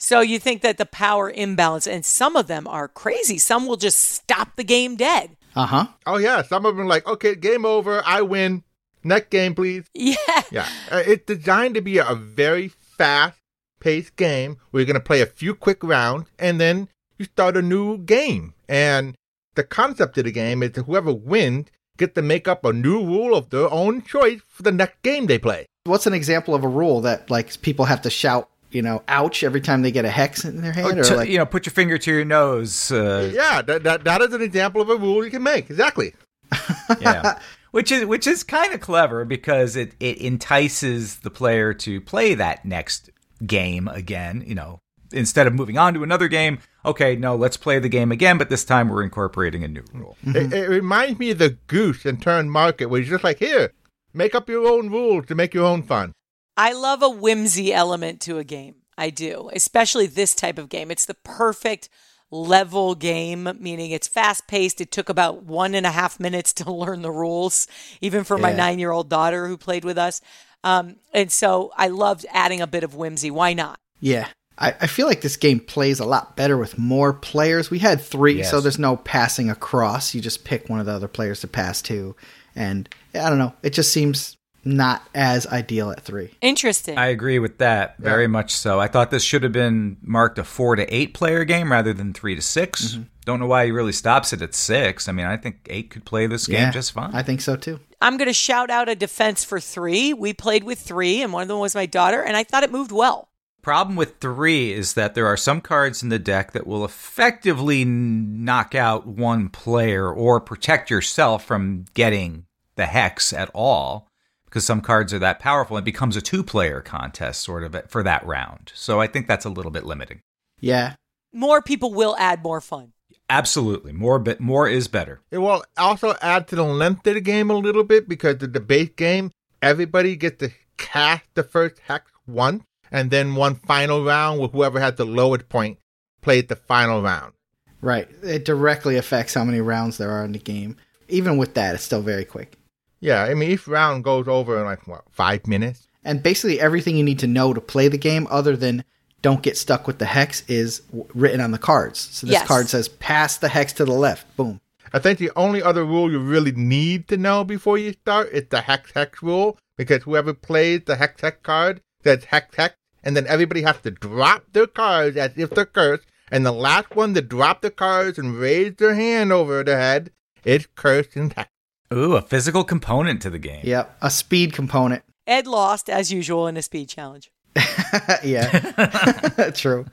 So, 0.01 0.21
you 0.21 0.39
think 0.39 0.63
that 0.63 0.79
the 0.79 0.87
power 0.87 1.29
imbalance, 1.29 1.89
and 1.89 2.07
some 2.07 2.37
of 2.37 2.47
them 2.47 2.69
are 2.69 2.87
crazy. 2.87 3.37
Some 3.37 3.67
will 3.67 3.77
just 3.77 3.99
stop 3.99 4.55
the 4.55 4.63
game 4.63 4.95
dead. 4.95 5.37
Uh 5.57 5.67
huh. 5.67 5.87
Oh 6.07 6.19
yeah, 6.19 6.43
some 6.43 6.65
of 6.65 6.77
them 6.77 6.87
are 6.87 6.89
like, 6.89 7.05
okay, 7.05 7.35
game 7.35 7.65
over, 7.65 8.01
I 8.07 8.23
win. 8.23 8.63
Next 9.03 9.31
game, 9.31 9.57
please. 9.57 9.87
Yeah. 9.95 10.15
Yeah, 10.53 10.69
uh, 10.93 11.03
it's 11.05 11.27
designed 11.27 11.75
to 11.75 11.81
be 11.81 11.99
a 11.99 12.15
very 12.15 12.69
fast-paced 12.69 14.15
game 14.17 14.59
where 14.71 14.81
you're 14.81 14.87
going 14.87 14.95
to 14.95 15.01
play 15.01 15.21
a 15.21 15.27
few 15.27 15.55
quick 15.55 15.83
rounds 15.83 16.29
and 16.39 16.61
then 16.61 16.89
you 17.19 17.25
start 17.27 17.57
a 17.57 17.63
new 17.63 17.99
game. 17.99 18.55
And 18.69 19.15
the 19.55 19.65
concept 19.65 20.17
of 20.19 20.25
the 20.25 20.33
game 20.33 20.63
is 20.63 20.73
that 20.73 20.85
whoever 20.87 21.13
wins 21.13 21.67
gets 21.97 22.15
to 22.15 22.23
make 22.23 22.47
up 22.47 22.65
a 22.65 22.73
new 22.73 23.05
rule 23.05 23.35
of 23.35 23.51
their 23.51 23.71
own 23.73 24.03
choice 24.03 24.41
for 24.49 24.63
the 24.63 24.73
next 24.73 25.03
game 25.03 25.27
they 25.27 25.39
play. 25.39 25.67
What's 25.85 26.07
an 26.07 26.13
example 26.15 26.55
of 26.55 26.63
a 26.65 26.69
rule 26.69 27.01
that 27.03 27.31
like 27.31 27.61
people 27.63 27.87
have 27.87 28.03
to 28.03 28.11
shout, 28.11 28.49
you 28.71 28.83
know, 28.83 29.03
ouch 29.09 29.43
every 29.43 29.61
time 29.61 29.83
they 29.83 29.91
get 29.91 30.05
a 30.05 30.11
hex 30.11 30.45
in 30.45 30.61
their 30.63 30.73
hand? 30.73 30.87
Oh, 30.87 31.01
or 31.01 31.03
to- 31.05 31.17
like, 31.17 31.29
you 31.29 31.39
know, 31.39 31.47
put 31.47 31.67
your 31.67 31.73
finger 31.73 31.99
to 31.99 32.11
your 32.13 32.25
nose. 32.25 32.93
Uh, 32.93 33.31
Yeah, 33.35 33.63
that, 33.63 33.83
that 33.83 34.05
that 34.05 34.21
is 34.23 34.33
an 34.33 34.43
example 34.43 34.81
of 34.81 34.91
a 34.91 34.97
rule 34.97 35.25
you 35.25 35.31
can 35.31 35.43
make. 35.43 35.71
Exactly. 35.71 36.15
yeah. 37.01 37.39
Which 37.71 37.93
is 37.93 38.07
which 38.07 38.27
is 38.27 38.43
kind 38.45 38.73
of 38.73 38.81
clever 38.81 39.25
because 39.25 39.77
it 39.77 39.95
it 40.01 40.19
entices 40.19 41.17
the 41.21 41.31
player 41.31 41.75
to 41.75 42.01
play 42.01 42.35
that 42.35 42.65
next 42.65 43.11
game 43.47 43.89
again. 43.89 44.43
You 44.47 44.55
know, 44.55 44.79
instead 45.13 45.47
of 45.47 45.53
moving 45.55 45.77
on 45.77 45.93
to 45.95 46.03
another 46.03 46.29
game, 46.29 46.61
okay, 46.89 47.17
no, 47.17 47.37
let's 47.37 47.57
play 47.57 47.79
the 47.79 47.89
game 47.89 48.13
again, 48.13 48.39
but 48.39 48.51
this 48.51 48.65
time 48.65 48.89
we're 48.89 49.03
incorporating 49.03 49.65
a 49.65 49.69
new 49.69 49.85
rule. 49.93 50.17
It, 50.27 50.53
it 50.53 50.69
reminds 50.69 51.19
me 51.19 51.31
of 51.31 51.39
the 51.39 51.57
goose 51.67 52.05
and 52.05 52.21
turn 52.21 52.51
market 52.51 52.87
where 52.87 53.01
you're 53.01 53.11
just 53.11 53.25
like, 53.25 53.39
here, 53.39 53.73
make 54.13 54.35
up 54.35 54.49
your 54.49 54.67
own 54.67 54.91
rules 54.91 55.27
to 55.27 55.35
make 55.35 55.55
your 55.55 55.65
own 55.65 55.83
fun. 55.83 56.13
I 56.57 56.73
love 56.73 57.03
a 57.03 57.09
whimsy 57.09 57.73
element 57.73 58.21
to 58.23 58.39
a 58.39 58.45
game. 58.45 58.77
I 58.97 59.11
do, 59.11 59.49
especially 59.53 60.07
this 60.07 60.35
type 60.35 60.59
of 60.59 60.69
game. 60.69 60.91
It's 60.91 61.07
the 61.07 61.15
perfect 61.15 61.89
level 62.31 62.95
game, 62.95 63.49
meaning 63.61 63.93
it's 63.93 64.09
fast 64.09 64.49
paced. 64.49 64.81
It 64.81 64.91
took 64.91 65.09
about 65.09 65.45
one 65.45 65.75
and 65.75 65.87
a 65.87 65.91
half 65.93 66.19
minutes 66.19 66.53
to 66.55 66.73
learn 66.73 67.03
the 67.03 67.11
rules, 67.11 67.69
even 68.01 68.25
for 68.25 68.39
my 68.39 68.53
nine 68.53 68.79
year 68.79 68.91
old 68.91 69.09
daughter 69.09 69.47
who 69.47 69.57
played 69.57 69.85
with 69.85 69.99
us. 69.99 70.21
Um, 70.65 70.97
and 71.15 71.31
so 71.31 71.73
I 71.77 71.89
loved 71.89 72.27
adding 72.33 72.61
a 72.61 72.67
bit 72.67 72.83
of 72.83 72.97
whimsy. 72.97 73.31
Why 73.31 73.53
not? 73.53 73.79
Yeah. 74.01 74.29
I, 74.59 74.75
I 74.81 74.87
feel 74.87 75.07
like 75.07 75.21
this 75.21 75.37
game 75.37 75.61
plays 75.61 76.01
a 76.01 76.05
lot 76.05 76.37
better 76.37 76.57
with 76.59 76.79
more 76.79 77.13
players. 77.13 77.71
We 77.71 77.79
had 77.79 78.01
three, 78.01 78.39
Yes. 78.39 78.51
so 78.51 78.61
there's 78.61 78.79
no 78.79 78.97
passing 78.97 79.51
across. 79.51 80.15
You 80.15 80.21
just 80.21 80.45
pick 80.45 80.69
one 80.69 80.81
of 80.81 80.87
the 80.87 80.93
other 80.93 81.09
players 81.09 81.41
to 81.41 81.49
pass 81.49 81.81
to. 81.83 82.17
And 82.57 82.89
I 83.15 83.29
don't 83.29 83.39
know. 83.39 83.55
It 83.63 83.73
just 83.73 83.93
seems 83.93 84.37
not 84.65 85.03
as 85.15 85.47
ideal 85.47 85.91
at 85.93 86.01
three. 86.01 86.35
Interesting. 86.41 86.99
I 86.99 87.07
agree 87.07 87.39
with 87.39 87.59
that 87.59 87.97
very 87.99 88.27
much 88.27 88.53
so. 88.53 88.81
I 88.81 88.89
thought 88.89 89.11
this 89.11 89.23
should 89.23 89.45
have 89.45 89.53
been 89.53 89.97
marked 90.03 90.39
a 90.39 90.45
four 90.45 90.77
to 90.77 90.95
eight 90.95 91.15
player 91.15 91.45
game 91.45 91.71
rather 91.71 91.93
than 91.93 92.13
three 92.13 92.35
to 92.35 92.43
6 92.43 92.83
mm-hmm. 92.85 93.03
Don't 93.25 93.41
know 93.41 93.47
why 93.47 93.67
he 93.67 93.73
really 93.73 93.93
stops 93.93 94.33
it 94.33 94.41
at 94.41 94.55
six. 94.55 95.07
I 95.07 95.13
mean, 95.13 95.27
I 95.27 95.37
think 95.37 95.67
eight 95.69 95.91
could 95.91 96.07
play 96.07 96.27
this 96.27 96.47
game 96.47 96.73
just 96.73 96.93
fine. 96.93 97.11
I 97.15 97.23
think 97.23 97.43
so 97.43 97.57
too. 97.57 97.79
I'm 98.01 98.17
going 98.17 98.29
to 98.29 98.33
shout 98.33 98.71
out 98.71 98.89
a 98.89 98.95
defense 98.95 99.45
for 99.45 99.61
three. 99.61 100.15
We 100.15 100.33
played 100.33 100.65
with 100.65 100.79
three, 100.79 101.21
and 101.23 101.31
one 101.31 101.43
of 101.43 101.49
them 101.49 101.59
was 101.59 101.75
my 101.75 101.85
daughter, 101.85 102.23
and 102.23 102.39
I 102.39 102.45
thought 102.45 102.63
it 102.63 102.73
moved 102.73 102.91
well. 102.91 103.29
Problem 103.69 103.97
with 103.97 104.17
three 104.17 104.73
is 104.73 104.95
that 104.95 105.15
there 105.15 105.27
are 105.27 105.37
some 105.37 105.61
cards 105.61 106.03
in 106.03 106.09
the 106.09 106.19
deck 106.19 106.53
that 106.53 106.67
will 106.67 106.87
effectively 106.87 107.85
knock 107.85 108.75
out 108.75 109.07
one 109.07 109.51
player 109.51 110.11
or 110.11 110.41
protect 110.41 110.89
yourself 110.89 111.45
from 111.45 111.85
getting 111.93 112.47
the 112.77 112.87
hex 112.87 113.31
at 113.31 113.51
all 113.53 114.09
because 114.47 114.65
some 114.65 114.81
cards 114.81 115.13
are 115.13 115.19
that 115.19 115.39
powerful. 115.39 115.77
It 115.77 115.85
becomes 115.85 116.17
a 116.17 116.23
two 116.23 116.43
player 116.43 116.81
contest 116.81 117.43
sort 117.43 117.63
of 117.63 117.77
for 117.91 118.03
that 118.03 118.25
round. 118.25 118.73
So 118.75 119.03
I 119.03 119.07
think 119.07 119.27
that's 119.27 119.45
a 119.45 119.51
little 119.51 119.71
bit 119.71 119.85
limiting. 119.85 120.23
Yeah. 120.59 120.95
More 121.35 121.61
people 121.61 121.93
will 121.93 122.17
add 122.19 122.43
more 122.43 122.63
fun. 122.63 122.95
Absolutely. 123.29 123.93
More 123.93 124.19
bit 124.19 124.41
more 124.41 124.67
is 124.67 124.89
better. 124.89 125.21
It 125.31 125.39
will 125.39 125.63
also 125.77 126.15
add 126.23 126.49
to 126.49 126.57
the 126.57 126.65
length 126.65 127.07
of 127.07 127.13
the 127.13 127.21
game 127.21 127.51
a 127.51 127.55
little 127.55 127.85
bit 127.85 128.09
because 128.09 128.39
the 128.39 128.49
debate 128.49 128.97
game, 128.97 129.31
everybody 129.61 130.17
gets 130.17 130.39
to 130.39 130.53
cast 130.79 131.25
the 131.35 131.43
first 131.43 131.81
hex 131.81 132.11
once, 132.27 132.65
and 132.91 133.11
then 133.11 133.35
one 133.35 133.55
final 133.55 134.05
round 134.05 134.41
with 134.41 134.53
whoever 134.53 134.81
had 134.81 134.97
the 134.97 135.05
lowest 135.05 135.49
point 135.49 135.79
played 136.21 136.49
the 136.49 136.57
final 136.57 137.03
round. 137.03 137.33
Right. 137.81 138.09
It 138.23 138.45
directly 138.45 138.97
affects 138.97 139.35
how 139.35 139.45
many 139.45 139.61
rounds 139.61 139.99
there 139.99 140.11
are 140.11 140.25
in 140.25 140.33
the 140.33 140.39
game. 140.39 140.77
Even 141.09 141.37
with 141.39 141.55
that, 141.55 141.75
it's 141.75 141.85
still 141.85 142.03
very 142.03 142.25
quick. 142.25 142.55
Yeah, 143.01 143.23
I 143.23 143.35
mean, 143.35 143.51
each 143.51 143.69
round 143.69 144.03
goes 144.05 144.27
over 144.27 144.59
in 144.59 144.65
like, 144.65 144.87
what, 144.89 145.05
five 145.11 145.47
minutes? 145.47 145.87
And 146.05 146.23
basically 146.23 146.61
everything 146.61 146.97
you 146.97 147.05
need 147.05 147.21
to 147.21 147.27
know 147.29 147.55
to 147.55 147.61
play 147.61 147.87
the 147.89 147.99
game, 147.99 148.27
other 148.31 148.57
than 148.57 148.83
don't 149.23 149.43
get 149.43 149.57
stuck 149.57 149.87
with 149.87 149.99
the 149.99 150.07
hex, 150.07 150.43
is 150.49 150.81
w- 150.81 151.07
written 151.15 151.41
on 151.41 151.51
the 151.53 151.59
cards. 151.59 152.01
So 152.01 152.27
this 152.27 152.35
Yes. 152.35 152.47
card 152.49 152.69
says 152.69 152.89
pass 152.89 153.37
the 153.37 153.49
hex 153.49 153.73
to 153.75 153.85
the 153.85 153.93
left. 153.93 154.37
Boom. 154.37 154.61
I 154.93 154.99
think 154.99 155.19
the 155.19 155.31
only 155.37 155.63
other 155.63 155.85
rule 155.85 156.11
you 156.11 156.19
really 156.19 156.53
need 156.53 157.09
to 157.09 157.17
know 157.17 157.45
before 157.45 157.79
you 157.79 157.93
start 157.93 158.31
is 158.33 158.45
the 158.49 158.63
hex 158.63 158.91
hex 158.95 159.23
rule 159.23 159.59
because 159.77 160.03
whoever 160.03 160.33
plays 160.35 160.81
the 160.87 160.97
hex 160.97 161.21
hex 161.21 161.39
card 161.43 161.81
says 162.03 162.25
hex 162.25 162.55
hex, 162.57 162.75
and 163.03 163.17
then 163.17 163.27
everybody 163.27 163.63
has 163.63 163.81
to 163.83 163.91
drop 163.91 164.45
their 164.53 164.67
cards 164.67 165.17
as 165.17 165.33
if 165.37 165.51
they're 165.51 165.67
cursed, 165.67 166.05
and 166.31 166.45
the 166.45 166.53
last 166.53 166.95
one 166.95 167.15
to 167.15 167.23
drop 167.23 167.63
the 167.63 167.71
cards 167.71 168.19
and 168.19 168.37
raise 168.37 168.75
their 168.77 168.95
hand 168.95 169.33
over 169.33 169.63
their 169.65 169.79
head 169.79 170.11
is 170.45 170.67
cursed 170.75 171.17
and 171.17 171.33
hex. 171.33 171.51
Ooh, 171.93 172.17
a 172.17 172.23
physical 172.23 172.65
component 172.65 173.23
to 173.23 173.31
the 173.31 173.39
game. 173.39 173.63
Yep. 173.65 173.97
A 174.03 174.11
speed 174.11 174.53
component. 174.53 175.03
Ed 175.27 175.47
lost, 175.47 175.89
as 175.89 176.13
usual, 176.13 176.47
in 176.47 176.57
a 176.57 176.63
speed 176.63 176.89
challenge. 176.89 177.31
yeah. 178.25 179.51
True. 179.55 179.87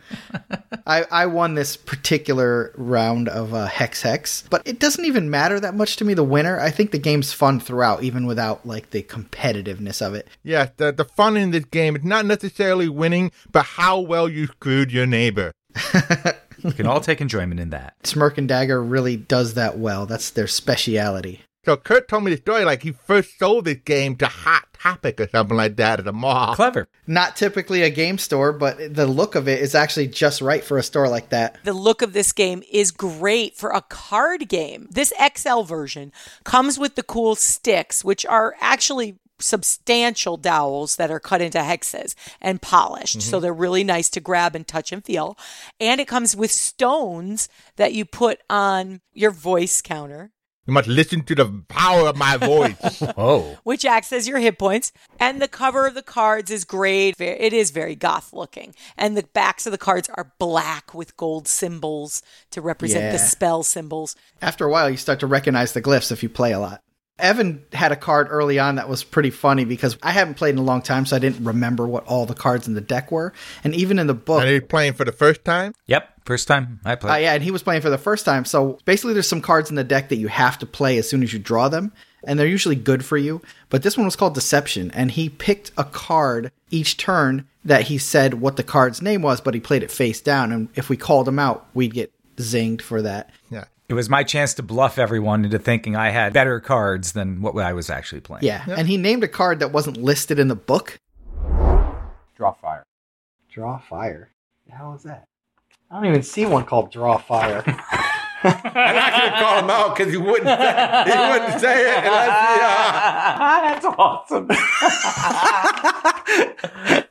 I, 0.85 1.05
I 1.11 1.25
won 1.25 1.55
this 1.55 1.77
particular 1.77 2.73
round 2.75 3.27
of 3.27 3.53
uh, 3.53 3.65
Hex 3.67 4.01
Hex, 4.01 4.43
but 4.49 4.61
it 4.65 4.79
doesn't 4.79 5.05
even 5.05 5.29
matter 5.29 5.59
that 5.59 5.75
much 5.75 5.95
to 5.97 6.05
me, 6.05 6.13
the 6.13 6.23
winner. 6.23 6.59
I 6.59 6.69
think 6.69 6.91
the 6.91 6.99
game's 6.99 7.33
fun 7.33 7.59
throughout, 7.59 8.03
even 8.03 8.25
without 8.27 8.65
like 8.65 8.91
the 8.91 9.03
competitiveness 9.03 10.05
of 10.05 10.13
it. 10.13 10.27
Yeah, 10.43 10.69
the, 10.77 10.91
the 10.91 11.05
fun 11.05 11.37
in 11.37 11.51
this 11.51 11.65
game 11.65 11.95
is 11.95 12.03
not 12.03 12.25
necessarily 12.25 12.89
winning, 12.89 13.31
but 13.51 13.65
how 13.65 13.99
well 13.99 14.29
you 14.29 14.47
screwed 14.47 14.91
your 14.91 15.05
neighbor. 15.07 15.51
We 16.63 16.71
can 16.71 16.87
all 16.87 17.01
take 17.01 17.21
enjoyment 17.21 17.59
in 17.59 17.69
that. 17.71 17.95
Smirk 18.03 18.37
and 18.39 18.47
Dagger 18.47 18.81
really 18.81 19.17
does 19.17 19.53
that 19.53 19.77
well. 19.77 20.05
That's 20.07 20.31
their 20.31 20.47
speciality. 20.47 21.41
So 21.65 21.75
Curt 21.75 22.07
told 22.07 22.23
me 22.23 22.31
the 22.31 22.37
story 22.37 22.63
like 22.63 22.83
he 22.83 22.91
first 22.91 23.39
sold 23.39 23.65
this 23.65 23.79
game 23.83 24.15
to 24.17 24.27
Hot 24.27 24.67
Topic 24.73 25.19
or 25.19 25.27
something 25.27 25.57
like 25.57 25.77
that 25.77 25.99
at 25.99 26.07
a 26.07 26.13
mall. 26.13 26.55
Clever. 26.55 26.87
Not 27.07 27.35
typically 27.35 27.81
a 27.81 27.89
game 27.89 28.19
store, 28.19 28.53
but 28.53 28.93
the 28.93 29.07
look 29.07 29.33
of 29.33 29.47
it 29.47 29.59
is 29.61 29.73
actually 29.73 30.07
just 30.07 30.41
right 30.41 30.63
for 30.63 30.77
a 30.77 30.83
store 30.83 31.09
like 31.09 31.29
that. 31.29 31.57
The 31.63 31.73
look 31.73 32.03
of 32.03 32.13
this 32.13 32.31
game 32.31 32.61
is 32.71 32.91
great 32.91 33.55
for 33.55 33.71
a 33.71 33.81
card 33.81 34.47
game. 34.47 34.87
This 34.91 35.11
XL 35.35 35.61
version 35.61 36.11
comes 36.43 36.77
with 36.77 36.93
the 36.93 37.03
cool 37.03 37.35
sticks, 37.35 38.05
which 38.05 38.27
are 38.27 38.55
actually 38.61 39.17
substantial 39.39 40.37
dowels 40.37 40.95
that 40.95 41.11
are 41.11 41.19
cut 41.19 41.41
into 41.41 41.57
hexes 41.57 42.13
and 42.39 42.61
polished. 42.61 43.21
So 43.21 43.37
mm-hmm. 43.37 43.41
they're 43.41 43.53
really 43.53 43.83
nice 43.83 44.09
to 44.11 44.19
grab 44.19 44.55
and 44.55 44.67
touch 44.67 44.91
and 44.91 45.03
feel. 45.03 45.37
And 45.79 45.99
it 45.99 46.07
comes 46.07 46.35
with 46.35 46.51
stones 46.51 47.49
that 47.75 47.93
you 47.93 48.05
put 48.05 48.39
on 48.49 49.01
your 49.13 49.31
voice 49.31 49.81
counter. 49.81 50.31
You 50.67 50.73
must 50.73 50.87
listen 50.87 51.21
to 51.25 51.35
the 51.35 51.63
power 51.67 52.07
of 52.07 52.15
my 52.17 52.37
voice. 52.37 53.01
Oh. 53.17 53.57
which 53.63 53.85
acts 53.85 54.11
as 54.11 54.27
your 54.27 54.39
hit 54.39 54.57
points. 54.57 54.91
And 55.19 55.41
the 55.41 55.47
cover 55.47 55.85
of 55.85 55.93
the 55.93 56.01
cards 56.01 56.49
is 56.51 56.63
great. 56.65 57.17
Ve- 57.17 57.25
It 57.27 57.53
is 57.53 57.71
very 57.71 57.95
goth 57.95 58.33
looking. 58.33 58.73
And 58.97 59.15
the 59.15 59.23
backs 59.33 59.65
of 59.65 59.71
the 59.71 59.77
cards 59.77 60.09
are 60.15 60.33
black 60.39 60.93
with 60.93 61.15
gold 61.17 61.47
symbols 61.47 62.21
to 62.51 62.61
represent 62.61 63.11
the 63.11 63.19
spell 63.19 63.63
symbols. 63.63 64.15
After 64.41 64.65
a 64.65 64.69
while, 64.71 64.89
you 64.89 64.97
start 64.97 65.19
to 65.21 65.27
recognize 65.27 65.73
the 65.73 65.81
glyphs 65.81 66.11
if 66.11 66.23
you 66.23 66.29
play 66.29 66.51
a 66.51 66.59
lot. 66.59 66.81
Evan 67.17 67.63
had 67.71 67.91
a 67.91 67.95
card 67.95 68.27
early 68.29 68.59
on 68.59 68.75
that 68.75 68.89
was 68.89 69.03
pretty 69.03 69.29
funny 69.29 69.63
because 69.63 69.97
I 70.03 70.11
haven't 70.11 70.33
played 70.35 70.51
in 70.51 70.57
a 70.57 70.63
long 70.63 70.81
time, 70.81 71.05
so 71.05 71.15
I 71.15 71.19
didn't 71.19 71.45
remember 71.45 71.87
what 71.87 72.05
all 72.05 72.25
the 72.25 72.33
cards 72.33 72.67
in 72.67 72.73
the 72.73 72.81
deck 72.81 73.11
were. 73.11 73.31
And 73.63 73.73
even 73.73 73.99
in 73.99 74.07
the 74.07 74.13
book, 74.13 74.41
and 74.41 74.49
he's 74.49 74.61
playing 74.61 74.93
for 74.93 75.05
the 75.05 75.13
first 75.13 75.45
time. 75.45 75.73
Yep. 75.87 76.09
First 76.25 76.47
time 76.47 76.79
I 76.83 76.95
played. 76.95 77.13
Uh, 77.13 77.17
yeah, 77.17 77.33
and 77.33 77.43
he 77.43 77.51
was 77.51 77.63
playing 77.63 77.81
for 77.81 77.89
the 77.89 77.97
first 77.97 78.25
time. 78.25 78.45
So 78.45 78.79
basically, 78.85 79.13
there's 79.13 79.27
some 79.27 79.41
cards 79.41 79.69
in 79.69 79.75
the 79.75 79.83
deck 79.83 80.09
that 80.09 80.17
you 80.17 80.27
have 80.27 80.57
to 80.59 80.65
play 80.65 80.97
as 80.97 81.07
soon 81.07 81.23
as 81.23 81.31
you 81.31 81.39
draw 81.39 81.69
them, 81.69 81.93
and 82.23 82.37
they're 82.37 82.47
usually 82.47 82.75
good 82.75 83.05
for 83.05 83.17
you. 83.17 83.41
But 83.69 83.83
this 83.83 83.95
one 83.95 84.05
was 84.05 84.15
called 84.15 84.33
Deception, 84.33 84.91
and 84.91 85.11
he 85.11 85.29
picked 85.29 85.71
a 85.77 85.83
card 85.83 86.51
each 86.71 86.97
turn 86.97 87.47
that 87.63 87.83
he 87.83 87.97
said 87.97 88.35
what 88.35 88.57
the 88.57 88.63
card's 88.63 89.01
name 89.01 89.21
was, 89.21 89.39
but 89.39 89.53
he 89.53 89.59
played 89.59 89.83
it 89.83 89.91
face 89.91 90.19
down. 90.19 90.51
And 90.51 90.69
if 90.75 90.89
we 90.89 90.97
called 90.97 91.27
him 91.27 91.39
out, 91.39 91.67
we'd 91.73 91.93
get 91.93 92.11
zinged 92.37 92.81
for 92.81 93.01
that. 93.03 93.29
Yeah. 93.49 93.65
It 93.87 93.93
was 93.93 94.09
my 94.09 94.23
chance 94.23 94.55
to 94.55 94.63
bluff 94.63 94.97
everyone 94.97 95.45
into 95.45 95.59
thinking 95.59 95.95
I 95.95 96.09
had 96.09 96.33
better 96.33 96.59
cards 96.59 97.11
than 97.11 97.41
what 97.41 97.55
I 97.57 97.73
was 97.73 97.89
actually 97.89 98.21
playing. 98.21 98.43
Yeah. 98.43 98.65
And 98.67 98.87
he 98.87 98.97
named 98.97 99.23
a 99.23 99.27
card 99.27 99.59
that 99.59 99.71
wasn't 99.71 99.97
listed 99.97 100.39
in 100.39 100.47
the 100.47 100.55
book. 100.55 100.97
Draw 102.35 102.53
fire. 102.53 102.83
Draw 103.51 103.77
fire. 103.77 104.31
The 104.67 104.73
hell 104.75 104.95
is 104.95 105.03
that? 105.03 105.27
I 105.91 105.95
don't 105.95 106.07
even 106.07 106.23
see 106.23 106.45
one 106.45 106.65
called 106.65 106.91
Draw 106.91 107.19
Fire. 107.19 107.63
I'm 108.45 108.95
not 108.95 109.11
going 109.11 109.31
to 109.31 109.39
call 109.39 109.59
him 109.59 109.69
out 109.69 109.95
because 109.95 110.11
he 110.11 110.17
wouldn't 110.17 110.45
say, 110.45 111.03
he 111.05 111.31
wouldn't 111.31 111.59
say 111.59 111.97
it. 111.97 112.03
unless 112.05 112.29
uh, 112.61 113.37
That's 113.65 113.85
awesome. 113.85 114.51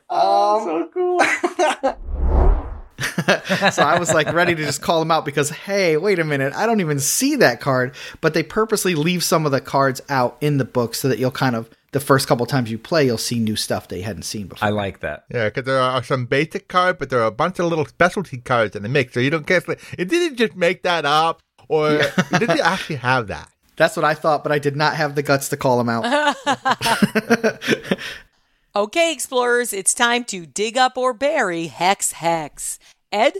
Um, 0.09 0.63
so 0.63 0.89
cool. 0.93 1.19
so 3.71 3.83
I 3.83 3.99
was 3.99 4.13
like 4.13 4.31
ready 4.33 4.55
to 4.55 4.63
just 4.63 4.81
call 4.81 5.01
him 5.01 5.11
out 5.11 5.25
because, 5.25 5.49
hey, 5.49 5.97
wait 5.97 6.19
a 6.19 6.23
minute, 6.23 6.53
I 6.53 6.65
don't 6.65 6.79
even 6.79 6.99
see 6.99 7.35
that 7.37 7.59
card. 7.59 7.95
But 8.21 8.33
they 8.33 8.43
purposely 8.43 8.95
leave 8.95 9.23
some 9.23 9.45
of 9.45 9.51
the 9.51 9.61
cards 9.61 10.01
out 10.09 10.37
in 10.41 10.57
the 10.57 10.65
book 10.65 10.95
so 10.95 11.07
that 11.07 11.19
you'll 11.19 11.31
kind 11.31 11.55
of, 11.55 11.69
the 11.91 11.99
first 11.99 12.27
couple 12.27 12.45
times 12.45 12.69
you 12.69 12.77
play, 12.77 13.05
you'll 13.05 13.17
see 13.17 13.39
new 13.39 13.55
stuff 13.55 13.87
that 13.87 13.97
you 13.97 14.03
hadn't 14.03 14.23
seen 14.23 14.47
before. 14.47 14.67
I 14.67 14.71
like 14.71 14.99
that. 14.99 15.25
Yeah, 15.31 15.45
because 15.45 15.63
there 15.63 15.79
are 15.79 16.03
some 16.03 16.25
basic 16.25 16.67
cards, 16.67 16.99
but 16.99 17.09
there 17.09 17.21
are 17.21 17.27
a 17.27 17.31
bunch 17.31 17.59
of 17.59 17.65
little 17.67 17.85
specialty 17.85 18.37
cards 18.37 18.75
in 18.75 18.83
the 18.83 18.89
mix. 18.89 19.13
So 19.13 19.19
you 19.19 19.29
don't 19.29 19.45
get 19.45 19.67
it 19.67 20.09
didn't 20.09 20.37
just 20.37 20.55
make 20.55 20.83
that 20.83 21.05
up, 21.05 21.41
or 21.67 21.89
did 22.37 22.49
you 22.49 22.61
actually 22.61 22.97
have 22.97 23.27
that? 23.27 23.49
That's 23.77 23.95
what 23.97 24.05
I 24.05 24.13
thought, 24.13 24.43
but 24.43 24.51
I 24.53 24.59
did 24.59 24.75
not 24.75 24.95
have 24.95 25.15
the 25.15 25.23
guts 25.23 25.49
to 25.49 25.57
call 25.57 25.81
him 25.81 25.89
out. 25.89 26.35
Okay, 28.77 29.13
explorers, 29.13 29.71
it's 29.71 29.93
time 29.93 30.25
to 30.25 30.45
dig 30.45 30.77
up 30.77 30.97
or 30.97 31.13
bury 31.13 31.67
Hex 31.67 32.11
Hex. 32.11 32.77
Ed? 33.11 33.33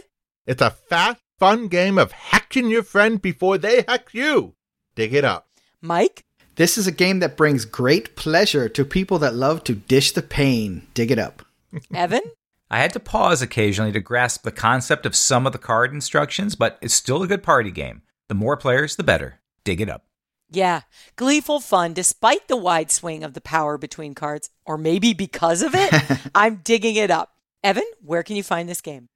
It's 0.46 0.62
a 0.62 0.70
fast, 0.70 1.20
fun 1.38 1.68
game 1.68 1.98
of 1.98 2.12
hacking 2.12 2.68
your 2.68 2.82
friend 2.82 3.20
before 3.20 3.58
they 3.58 3.84
hack 3.86 4.08
you. 4.12 4.54
Dig 4.94 5.12
it 5.14 5.24
up. 5.24 5.48
Mike? 5.80 6.26
this 6.56 6.78
is 6.78 6.86
a 6.86 6.92
game 6.92 7.20
that 7.20 7.36
brings 7.36 7.64
great 7.64 8.16
pleasure 8.16 8.68
to 8.68 8.84
people 8.84 9.18
that 9.18 9.34
love 9.34 9.62
to 9.64 9.74
dish 9.74 10.12
the 10.12 10.22
pain. 10.22 10.86
Dig 10.94 11.10
it 11.10 11.18
up. 11.18 11.42
Evan? 11.94 12.22
I 12.70 12.78
had 12.78 12.92
to 12.94 13.00
pause 13.00 13.42
occasionally 13.42 13.92
to 13.92 14.00
grasp 14.00 14.42
the 14.42 14.50
concept 14.50 15.06
of 15.06 15.14
some 15.14 15.46
of 15.46 15.52
the 15.52 15.58
card 15.58 15.92
instructions, 15.92 16.56
but 16.56 16.78
it's 16.80 16.94
still 16.94 17.22
a 17.22 17.28
good 17.28 17.42
party 17.42 17.70
game. 17.70 18.02
The 18.28 18.34
more 18.34 18.56
players, 18.56 18.96
the 18.96 19.04
better. 19.04 19.40
Dig 19.62 19.80
it 19.80 19.88
up. 19.88 20.04
Yeah, 20.50 20.82
gleeful 21.16 21.60
fun 21.60 21.92
despite 21.92 22.48
the 22.48 22.56
wide 22.56 22.90
swing 22.90 23.22
of 23.22 23.34
the 23.34 23.40
power 23.40 23.78
between 23.78 24.14
cards, 24.14 24.50
or 24.64 24.78
maybe 24.78 25.12
because 25.12 25.62
of 25.62 25.74
it. 25.74 26.20
I'm 26.34 26.56
digging 26.64 26.96
it 26.96 27.10
up. 27.10 27.32
Evan, 27.62 27.84
where 28.00 28.22
can 28.22 28.36
you 28.36 28.42
find 28.42 28.68
this 28.68 28.80
game? 28.80 29.08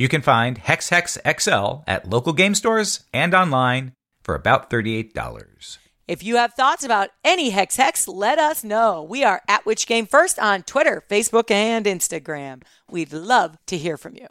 You 0.00 0.08
can 0.08 0.22
find 0.22 0.58
Hex 0.58 0.90
Hex 0.90 1.18
XL 1.28 1.82
at 1.88 2.08
local 2.08 2.32
game 2.32 2.54
stores 2.54 3.02
and 3.12 3.34
online 3.34 3.94
for 4.22 4.36
about 4.36 4.70
$38. 4.70 5.78
If 6.06 6.22
you 6.22 6.36
have 6.36 6.54
thoughts 6.54 6.84
about 6.84 7.10
any 7.24 7.50
Hex 7.50 7.74
Hex, 7.74 8.06
let 8.06 8.38
us 8.38 8.62
know. 8.62 9.02
We 9.02 9.24
are 9.24 9.42
at 9.48 9.66
Which 9.66 9.88
Game 9.88 10.06
First 10.06 10.38
on 10.38 10.62
Twitter, 10.62 11.02
Facebook, 11.10 11.50
and 11.50 11.84
Instagram. 11.84 12.62
We'd 12.88 13.12
love 13.12 13.58
to 13.66 13.76
hear 13.76 13.96
from 13.96 14.14
you. 14.14 14.28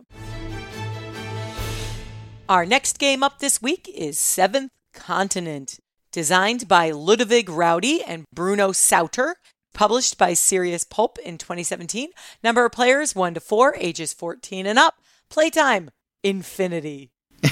Our 2.47 2.65
next 2.65 2.97
game 2.97 3.21
up 3.21 3.39
this 3.39 3.61
week 3.61 3.91
is 3.93 4.17
Seventh 4.17 4.71
Continent. 4.93 5.79
Designed 6.13 6.69
by 6.69 6.91
Ludovic 6.91 7.47
Roudy 7.47 7.99
and 8.07 8.23
Bruno 8.33 8.69
Sautter, 8.69 9.33
published 9.73 10.17
by 10.17 10.33
Serious 10.33 10.85
Poulp 10.85 11.19
in 11.19 11.37
2017. 11.37 12.11
Number 12.41 12.63
of 12.63 12.71
players 12.71 13.13
1 13.13 13.33
to 13.33 13.41
4, 13.41 13.75
ages 13.77 14.13
14 14.13 14.65
and 14.65 14.79
up. 14.79 14.95
Playtime 15.29 15.91
infinity. 16.23 17.11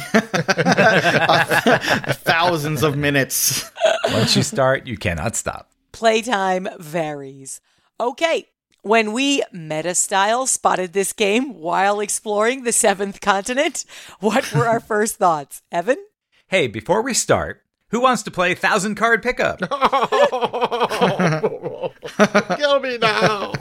Thousands 2.23 2.83
of 2.83 2.97
minutes. 2.97 3.69
Once 4.11 4.35
you 4.35 4.43
start, 4.43 4.87
you 4.87 4.97
cannot 4.97 5.35
stop. 5.35 5.69
Playtime 5.91 6.67
varies. 6.79 7.61
Okay, 7.99 8.45
when 8.81 9.13
we 9.13 9.43
meta 9.51 9.95
style 9.95 10.47
spotted 10.47 10.93
this 10.93 11.13
game 11.13 11.55
while 11.55 11.99
exploring 11.99 12.63
the 12.63 12.71
seventh 12.71 13.21
continent, 13.21 13.85
what 14.19 14.51
were 14.53 14.67
our 14.67 14.79
first 14.79 15.15
thoughts? 15.15 15.61
Evan? 15.71 15.97
Hey, 16.47 16.67
before 16.67 17.01
we 17.01 17.13
start, 17.13 17.61
who 17.89 17.99
wants 17.99 18.23
to 18.23 18.31
play 18.31 18.55
Thousand 18.55 18.95
Card 18.95 19.21
Pickup? 19.23 19.59
Kill 22.57 22.79
me 22.79 22.97
now. 22.97 23.51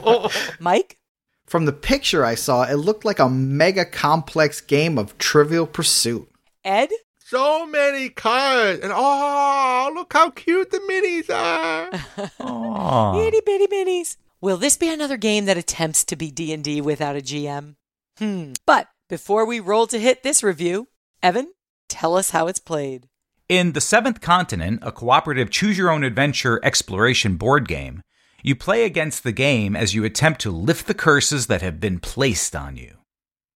Mike? 0.59 0.97
From 1.45 1.65
the 1.65 1.73
picture 1.73 2.25
I 2.25 2.35
saw, 2.35 2.63
it 2.63 2.75
looked 2.75 3.05
like 3.05 3.19
a 3.19 3.29
mega 3.29 3.85
complex 3.85 4.61
game 4.61 4.97
of 4.97 5.17
Trivial 5.17 5.67
Pursuit. 5.67 6.29
Ed? 6.63 6.89
so 7.25 7.65
many 7.65 8.09
cards. 8.09 8.81
And 8.81 8.93
oh, 8.95 9.91
look 9.93 10.13
how 10.13 10.29
cute 10.29 10.71
the 10.71 10.77
minis 10.77 11.29
are. 11.29 12.31
Aw. 12.39 13.27
Itty 13.27 13.41
bitty 13.45 13.67
minis. 13.67 14.17
Will 14.41 14.57
this 14.57 14.77
be 14.77 14.93
another 14.93 15.17
game 15.17 15.45
that 15.45 15.57
attempts 15.57 16.03
to 16.05 16.15
be 16.15 16.29
D&D 16.29 16.81
without 16.81 17.15
a 17.15 17.21
GM? 17.21 17.75
Hmm. 18.19 18.53
But 18.65 18.89
before 19.09 19.45
we 19.45 19.59
roll 19.59 19.87
to 19.87 19.99
hit 19.99 20.23
this 20.23 20.43
review, 20.43 20.87
Evan, 21.23 21.51
tell 21.89 22.15
us 22.15 22.29
how 22.29 22.47
it's 22.47 22.59
played. 22.59 23.07
In 23.49 23.73
The 23.73 23.81
Seventh 23.81 24.21
Continent, 24.21 24.79
a 24.81 24.91
cooperative 24.91 25.49
choose 25.49 25.77
your 25.77 25.89
own 25.89 26.03
adventure 26.03 26.59
exploration 26.63 27.37
board 27.37 27.67
game, 27.67 28.01
you 28.45 28.55
play 28.55 28.83
against 28.83 29.23
the 29.23 29.31
game 29.31 29.75
as 29.75 29.95
you 29.95 30.03
attempt 30.03 30.39
to 30.39 30.51
lift 30.51 30.85
the 30.85 30.93
curses 30.93 31.47
that 31.47 31.63
have 31.63 31.79
been 31.79 31.97
placed 31.97 32.55
on 32.55 32.77
you. 32.77 32.95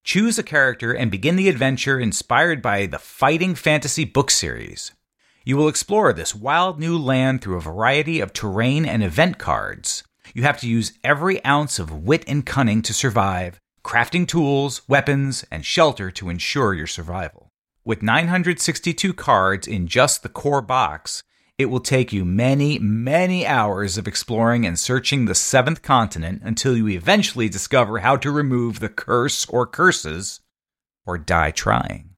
Choose 0.03 0.39
a 0.39 0.43
character 0.43 0.91
and 0.91 1.11
begin 1.11 1.35
the 1.35 1.47
adventure 1.47 1.99
inspired 1.99 2.59
by 2.59 2.87
the 2.87 2.97
Fighting 2.97 3.53
Fantasy 3.53 4.03
book 4.03 4.31
series. 4.31 4.91
You 5.45 5.57
will 5.57 5.67
explore 5.67 6.11
this 6.11 6.33
wild 6.33 6.79
new 6.79 6.97
land 6.97 7.43
through 7.43 7.57
a 7.57 7.61
variety 7.61 8.19
of 8.19 8.33
terrain 8.33 8.83
and 8.83 9.03
event 9.03 9.37
cards. 9.37 10.03
You 10.33 10.41
have 10.41 10.59
to 10.61 10.67
use 10.67 10.97
every 11.03 11.45
ounce 11.45 11.77
of 11.77 11.93
wit 11.93 12.23
and 12.27 12.43
cunning 12.43 12.81
to 12.81 12.93
survive, 12.93 13.59
crafting 13.85 14.27
tools, 14.27 14.81
weapons, 14.87 15.45
and 15.51 15.63
shelter 15.63 16.09
to 16.09 16.29
ensure 16.29 16.73
your 16.73 16.87
survival. 16.87 17.51
With 17.85 18.01
962 18.01 19.13
cards 19.13 19.67
in 19.67 19.85
just 19.85 20.23
the 20.23 20.29
core 20.29 20.63
box, 20.63 21.21
it 21.59 21.69
will 21.69 21.81
take 21.81 22.13
you 22.13 22.23
many, 22.23 22.79
many 22.79 23.45
hours 23.45 23.97
of 23.97 24.07
exploring 24.07 24.65
and 24.65 24.79
searching 24.79 25.25
the 25.25 25.35
seventh 25.35 25.81
continent 25.81 26.41
until 26.41 26.75
you 26.75 26.87
eventually 26.87 27.49
discover 27.49 27.99
how 27.99 28.15
to 28.15 28.31
remove 28.31 28.79
the 28.79 28.87
curse 28.87 29.45
or 29.49 29.67
curses, 29.67 30.39
or 31.05 31.17
die 31.17 31.51
trying. 31.51 32.11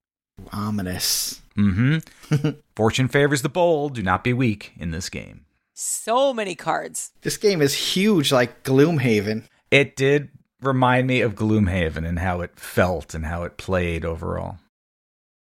Ominous. 0.54 1.42
Mm-hmm. 1.58 2.50
Fortune 2.76 3.08
favors 3.08 3.42
the 3.42 3.50
bold. 3.50 3.96
Do 3.96 4.04
not 4.04 4.24
be 4.24 4.32
weak 4.32 4.74
in 4.78 4.92
this 4.92 5.10
game. 5.10 5.46
So 5.74 6.36
many 6.36 6.54
cards. 6.54 7.12
This 7.22 7.38
game 7.38 7.64
is 7.64 7.96
huge, 7.96 8.32
like 8.32 8.62
Gloomhaven. 8.62 9.46
It 9.72 9.96
did 9.96 10.30
remind 10.62 11.08
me 11.08 11.22
of 11.22 11.34
Gloomhaven 11.34 12.08
and 12.08 12.20
how 12.20 12.42
it 12.42 12.60
felt 12.60 13.16
and 13.16 13.26
how 13.26 13.42
it 13.42 13.58
played 13.58 14.06
overall. 14.06 14.60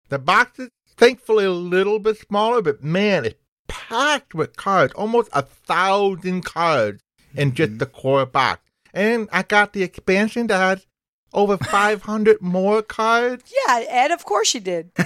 The 0.10 0.18
box 0.18 0.58
is 0.58 0.70
thankfully 0.98 1.46
a 1.46 1.52
little 1.52 2.00
bit 2.00 2.18
smaller, 2.18 2.64
but 2.64 2.84
man, 2.84 3.26
it's 3.26 3.43
packed 3.74 4.36
with 4.36 4.56
cards. 4.56 4.94
Almost 4.94 5.30
a 5.34 5.42
thousand 5.42 6.46
cards 6.46 7.02
in 7.36 7.54
just 7.54 7.72
mm-hmm. 7.72 7.78
the 7.80 7.86
core 7.88 8.26
box. 8.26 8.62
And 8.94 9.28
I 9.32 9.42
got 9.44 9.74
the 9.74 9.84
expansion 9.84 10.48
that 10.48 10.58
has 10.58 10.88
over 11.34 11.58
500 11.72 12.42
more 12.42 12.82
cards. 12.82 13.52
Yeah, 13.68 13.84
Ed, 13.90 14.12
of 14.12 14.26
course 14.26 14.54
you 14.54 14.60
did. 14.60 14.92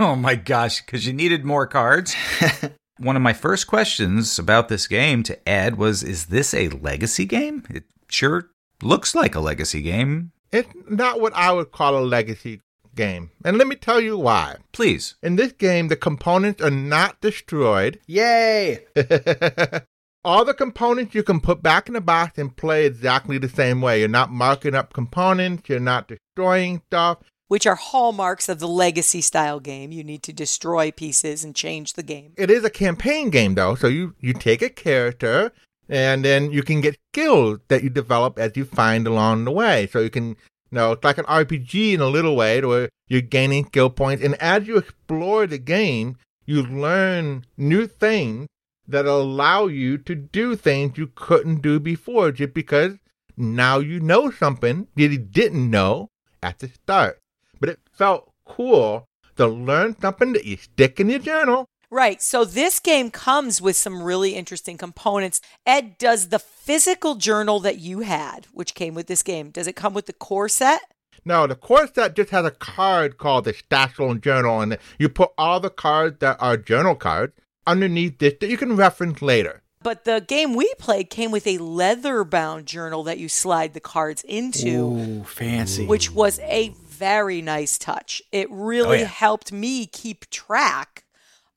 Oh 0.00 0.14
my 0.14 0.36
gosh, 0.36 0.80
because 0.80 1.08
you 1.08 1.12
needed 1.12 1.44
more 1.44 1.66
cards. 1.66 2.14
One 2.98 3.16
of 3.16 3.22
my 3.22 3.32
first 3.32 3.66
questions 3.66 4.38
about 4.38 4.68
this 4.68 4.86
game 4.86 5.24
to 5.24 5.48
Ed 5.48 5.76
was 5.76 6.04
Is 6.04 6.26
this 6.26 6.54
a 6.54 6.68
legacy 6.68 7.24
game? 7.24 7.64
It 7.68 7.82
sure 8.08 8.48
looks 8.80 9.16
like 9.16 9.34
a 9.34 9.40
legacy 9.40 9.82
game. 9.82 10.30
It's 10.52 10.68
not 10.88 11.20
what 11.20 11.34
I 11.34 11.50
would 11.52 11.72
call 11.72 11.98
a 11.98 12.04
legacy 12.04 12.60
game. 12.98 13.30
And 13.44 13.56
let 13.56 13.68
me 13.68 13.76
tell 13.76 14.00
you 14.00 14.18
why. 14.18 14.56
Please. 14.72 15.14
In 15.22 15.36
this 15.36 15.52
game, 15.52 15.86
the 15.86 15.96
components 15.96 16.60
are 16.60 16.70
not 16.70 17.20
destroyed. 17.22 18.00
Yay! 18.06 18.80
All 20.24 20.44
the 20.44 20.52
components 20.52 21.14
you 21.14 21.22
can 21.22 21.40
put 21.40 21.62
back 21.62 21.86
in 21.86 21.94
the 21.94 22.00
box 22.00 22.38
and 22.38 22.54
play 22.54 22.84
exactly 22.84 23.38
the 23.38 23.48
same 23.48 23.80
way. 23.80 24.00
You're 24.00 24.08
not 24.08 24.32
marking 24.32 24.74
up 24.74 24.92
components, 24.92 25.68
you're 25.68 25.78
not 25.78 26.08
destroying 26.08 26.82
stuff. 26.88 27.18
Which 27.46 27.66
are 27.66 27.76
hallmarks 27.76 28.48
of 28.48 28.58
the 28.58 28.68
legacy 28.68 29.22
style 29.22 29.60
game. 29.60 29.92
You 29.92 30.04
need 30.04 30.24
to 30.24 30.32
destroy 30.32 30.90
pieces 30.90 31.44
and 31.44 31.54
change 31.54 31.94
the 31.94 32.02
game. 32.02 32.32
It 32.36 32.50
is 32.50 32.64
a 32.64 32.68
campaign 32.68 33.30
game 33.30 33.54
though, 33.54 33.76
so 33.76 33.86
you 33.86 34.14
you 34.20 34.34
take 34.34 34.60
a 34.60 34.68
character 34.68 35.52
and 35.88 36.24
then 36.24 36.50
you 36.50 36.62
can 36.62 36.82
get 36.82 36.98
skills 37.12 37.60
that 37.68 37.82
you 37.82 37.88
develop 37.88 38.38
as 38.38 38.56
you 38.56 38.64
find 38.66 39.06
along 39.06 39.44
the 39.44 39.52
way. 39.52 39.86
So 39.86 40.00
you 40.00 40.10
can 40.10 40.36
know, 40.70 40.92
it's 40.92 41.04
like 41.04 41.18
an 41.18 41.24
RPG 41.24 41.94
in 41.94 42.00
a 42.00 42.06
little 42.06 42.36
way 42.36 42.60
where 42.60 42.88
you're 43.08 43.20
gaining 43.20 43.66
skill 43.66 43.90
points 43.90 44.22
and 44.22 44.34
as 44.36 44.66
you 44.66 44.76
explore 44.76 45.46
the 45.46 45.58
game, 45.58 46.16
you 46.46 46.62
learn 46.62 47.44
new 47.56 47.86
things 47.86 48.48
that 48.86 49.04
allow 49.04 49.66
you 49.66 49.98
to 49.98 50.14
do 50.14 50.56
things 50.56 50.96
you 50.96 51.10
couldn't 51.14 51.60
do 51.60 51.78
before 51.78 52.32
just 52.32 52.54
because 52.54 52.94
now 53.36 53.78
you 53.78 54.00
know 54.00 54.30
something 54.30 54.88
that 54.96 55.02
you 55.02 55.18
didn't 55.18 55.70
know 55.70 56.08
at 56.42 56.58
the 56.58 56.68
start. 56.68 57.18
But 57.60 57.68
it 57.68 57.80
felt 57.92 58.32
cool 58.44 59.06
to 59.36 59.46
learn 59.46 59.96
something 60.00 60.32
that 60.32 60.44
you 60.44 60.56
stick 60.56 60.98
in 60.98 61.10
your 61.10 61.18
journal. 61.18 61.66
Right. 61.90 62.20
So 62.20 62.44
this 62.44 62.80
game 62.80 63.10
comes 63.10 63.62
with 63.62 63.76
some 63.76 64.02
really 64.02 64.34
interesting 64.34 64.76
components. 64.76 65.40
Ed, 65.64 65.96
does 65.98 66.28
the 66.28 66.38
physical 66.38 67.14
journal 67.14 67.60
that 67.60 67.78
you 67.78 68.00
had, 68.00 68.46
which 68.52 68.74
came 68.74 68.94
with 68.94 69.06
this 69.06 69.22
game, 69.22 69.50
does 69.50 69.66
it 69.66 69.76
come 69.76 69.94
with 69.94 70.06
the 70.06 70.12
core 70.12 70.48
set? 70.50 70.80
No, 71.24 71.46
the 71.46 71.54
core 71.56 71.88
set 71.92 72.14
just 72.14 72.30
has 72.30 72.44
a 72.44 72.50
card 72.50 73.18
called 73.18 73.44
the 73.44 73.52
Stashel 73.52 74.20
Journal, 74.20 74.60
and 74.60 74.78
you 74.98 75.08
put 75.08 75.30
all 75.38 75.60
the 75.60 75.70
cards 75.70 76.18
that 76.20 76.36
are 76.40 76.56
journal 76.56 76.94
cards 76.94 77.32
underneath 77.66 78.18
this 78.18 78.34
that 78.40 78.48
you 78.48 78.56
can 78.56 78.76
reference 78.76 79.20
later. 79.20 79.62
But 79.82 80.04
the 80.04 80.24
game 80.26 80.54
we 80.54 80.72
played 80.78 81.08
came 81.10 81.30
with 81.30 81.46
a 81.46 81.58
leather 81.58 82.24
bound 82.24 82.66
journal 82.66 83.02
that 83.04 83.18
you 83.18 83.28
slide 83.28 83.74
the 83.74 83.80
cards 83.80 84.22
into, 84.24 84.68
Ooh, 84.68 85.24
fancy. 85.24 85.86
which 85.86 86.10
was 86.12 86.38
a 86.40 86.70
very 86.86 87.40
nice 87.42 87.78
touch. 87.78 88.20
It 88.32 88.48
oh, 88.50 88.54
really 88.54 88.98
Oh, 88.98 89.00
yeah. 89.02 89.06
helped 89.06 89.52
me 89.52 89.86
keep 89.86 90.28
track 90.30 91.04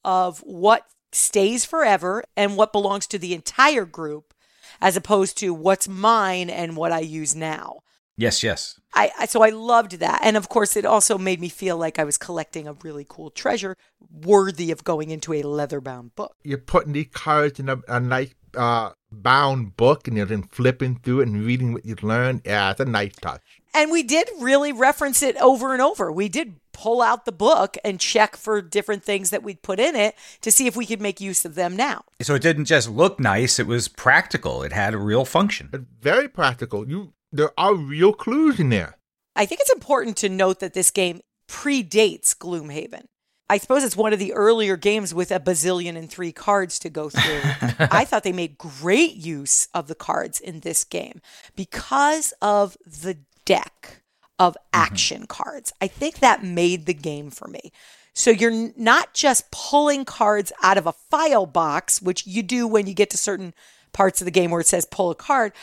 of 0.03 0.39
what 0.39 0.85
stays 1.11 1.65
forever 1.65 2.23
and 2.37 2.57
what 2.57 2.71
belongs 2.71 3.07
to 3.07 3.19
the 3.19 3.33
entire 3.33 3.85
group, 3.85 4.33
as 4.79 4.95
opposed 4.95 5.37
to 5.37 5.53
what's 5.53 5.87
mine 5.87 6.49
and 6.49 6.77
what 6.77 6.91
I 6.91 6.99
use 6.99 7.35
now. 7.35 7.79
Yes, 8.17 8.43
yes. 8.43 8.79
I, 8.93 9.11
I 9.19 9.25
so 9.25 9.41
I 9.41 9.49
loved 9.49 9.93
that, 9.99 10.21
and 10.23 10.37
of 10.37 10.47
course, 10.47 10.75
it 10.75 10.85
also 10.85 11.17
made 11.17 11.39
me 11.39 11.49
feel 11.49 11.77
like 11.77 11.97
I 11.97 12.03
was 12.03 12.17
collecting 12.17 12.67
a 12.67 12.73
really 12.73 13.05
cool 13.07 13.31
treasure 13.31 13.75
worthy 14.11 14.69
of 14.69 14.83
going 14.83 15.09
into 15.09 15.33
a 15.33 15.41
leather-bound 15.43 16.15
book. 16.15 16.35
You're 16.43 16.57
putting 16.57 16.93
these 16.93 17.07
cards 17.11 17.59
in 17.59 17.69
a, 17.69 17.79
a 17.87 17.99
nice 17.99 18.35
uh, 18.55 18.91
bound 19.11 19.75
book, 19.77 20.07
and 20.07 20.17
you're 20.17 20.25
then 20.25 20.43
flipping 20.43 20.99
through 20.99 21.21
it 21.21 21.29
and 21.29 21.45
reading 21.45 21.73
what 21.73 21.85
you've 21.85 22.03
learned. 22.03 22.41
Yeah, 22.45 22.71
it's 22.71 22.81
a 22.81 22.85
nice 22.85 23.15
touch. 23.15 23.41
And 23.73 23.91
we 23.91 24.03
did 24.03 24.29
really 24.39 24.73
reference 24.73 25.23
it 25.23 25.37
over 25.37 25.73
and 25.73 25.81
over. 25.81 26.11
We 26.11 26.27
did 26.27 26.55
pull 26.81 27.01
out 27.03 27.25
the 27.25 27.31
book 27.31 27.77
and 27.85 27.99
check 27.99 28.35
for 28.35 28.59
different 28.59 29.03
things 29.03 29.29
that 29.29 29.43
we'd 29.43 29.61
put 29.61 29.79
in 29.79 29.95
it 29.95 30.15
to 30.41 30.51
see 30.51 30.65
if 30.65 30.75
we 30.75 30.87
could 30.87 30.99
make 30.99 31.21
use 31.21 31.45
of 31.45 31.53
them 31.53 31.75
now. 31.75 32.03
So 32.23 32.33
it 32.33 32.41
didn't 32.41 32.65
just 32.65 32.89
look 32.89 33.19
nice, 33.19 33.59
it 33.59 33.67
was 33.67 33.87
practical. 33.87 34.63
It 34.63 34.71
had 34.71 34.95
a 34.95 34.97
real 34.97 35.23
function. 35.23 35.87
Very 36.01 36.27
practical. 36.27 36.89
You 36.89 37.13
there 37.31 37.51
are 37.55 37.75
real 37.75 38.13
clues 38.13 38.59
in 38.59 38.69
there. 38.69 38.97
I 39.35 39.45
think 39.45 39.61
it's 39.61 39.71
important 39.71 40.17
to 40.17 40.29
note 40.29 40.59
that 40.59 40.73
this 40.73 40.89
game 40.89 41.21
predates 41.47 42.35
Gloomhaven. 42.35 43.05
I 43.47 43.57
suppose 43.57 43.83
it's 43.83 43.95
one 43.95 44.11
of 44.11 44.19
the 44.19 44.33
earlier 44.33 44.75
games 44.75 45.13
with 45.13 45.29
a 45.31 45.39
bazillion 45.39 45.95
and 45.95 46.09
three 46.09 46.31
cards 46.31 46.79
to 46.79 46.89
go 46.89 47.09
through. 47.09 47.41
I 47.79 48.05
thought 48.05 48.23
they 48.23 48.31
made 48.31 48.57
great 48.57 49.13
use 49.15 49.67
of 49.73 49.87
the 49.87 49.95
cards 49.95 50.39
in 50.39 50.61
this 50.61 50.83
game 50.83 51.21
because 51.55 52.33
of 52.41 52.75
the 52.85 53.19
deck 53.45 54.00
of 54.41 54.53
mm-hmm. 54.53 54.81
action 54.81 55.25
cards. 55.27 55.71
I 55.79 55.87
think 55.87 56.19
that 56.19 56.43
made 56.43 56.87
the 56.87 56.93
game 56.93 57.29
for 57.29 57.47
me. 57.47 57.71
So 58.13 58.31
you're 58.31 58.71
not 58.75 59.13
just 59.13 59.51
pulling 59.51 60.03
cards 60.03 60.51
out 60.61 60.77
of 60.77 60.87
a 60.87 60.91
file 60.91 61.45
box, 61.45 62.01
which 62.01 62.27
you 62.27 62.43
do 62.43 62.67
when 62.67 62.87
you 62.87 62.93
get 62.93 63.09
to 63.11 63.17
certain 63.17 63.53
parts 63.93 64.19
of 64.19 64.25
the 64.25 64.31
game 64.31 64.51
where 64.51 64.59
it 64.59 64.67
says 64.67 64.85
pull 64.85 65.11
a 65.11 65.15
card, 65.15 65.53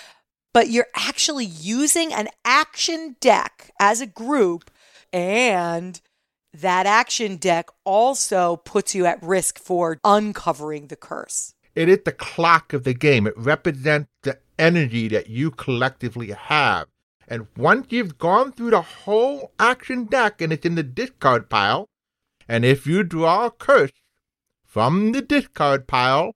but 0.55 0.71
you're 0.71 0.87
actually 0.95 1.45
using 1.45 2.13
an 2.13 2.29
action 2.45 3.17
deck 3.21 3.71
as 3.79 4.01
a 4.01 4.07
group 4.07 4.71
and 5.13 6.01
that 6.55 6.87
action 6.87 7.37
deck 7.37 7.69
also 7.85 8.57
puts 8.57 8.95
you 8.95 9.05
at 9.07 9.23
risk 9.23 9.59
for 9.59 9.99
uncovering 10.05 10.87
the 10.87 10.97
curse. 10.97 11.55
It 11.75 11.89
is 11.89 12.01
the 12.05 12.13
clock 12.13 12.73
of 12.73 12.85
the 12.85 12.95
game. 12.95 13.27
It 13.27 13.37
represents 13.37 14.09
the 14.23 14.39
energy 14.59 15.09
that 15.09 15.29
you 15.29 15.51
collectively 15.51 16.31
have. 16.33 16.89
And 17.29 17.47
once 17.57 17.89
you've 17.91 18.17
gone 18.17 18.53
through 18.53 18.71
the 18.71 18.81
whole 18.81 19.53
action 19.59 20.05
deck 20.05 20.41
and 20.41 20.53
it's 20.53 20.65
in 20.65 20.75
the 20.75 20.83
discard 20.83 21.51
pile, 21.51 21.89
and 22.49 22.65
if 22.65 22.87
you 22.87 23.05
draw 23.05 23.47
a 23.47 23.51
curse 23.51 23.93
from 24.65 25.13
the 25.13 25.21
discard 25.21 25.87
pile, 25.87 26.35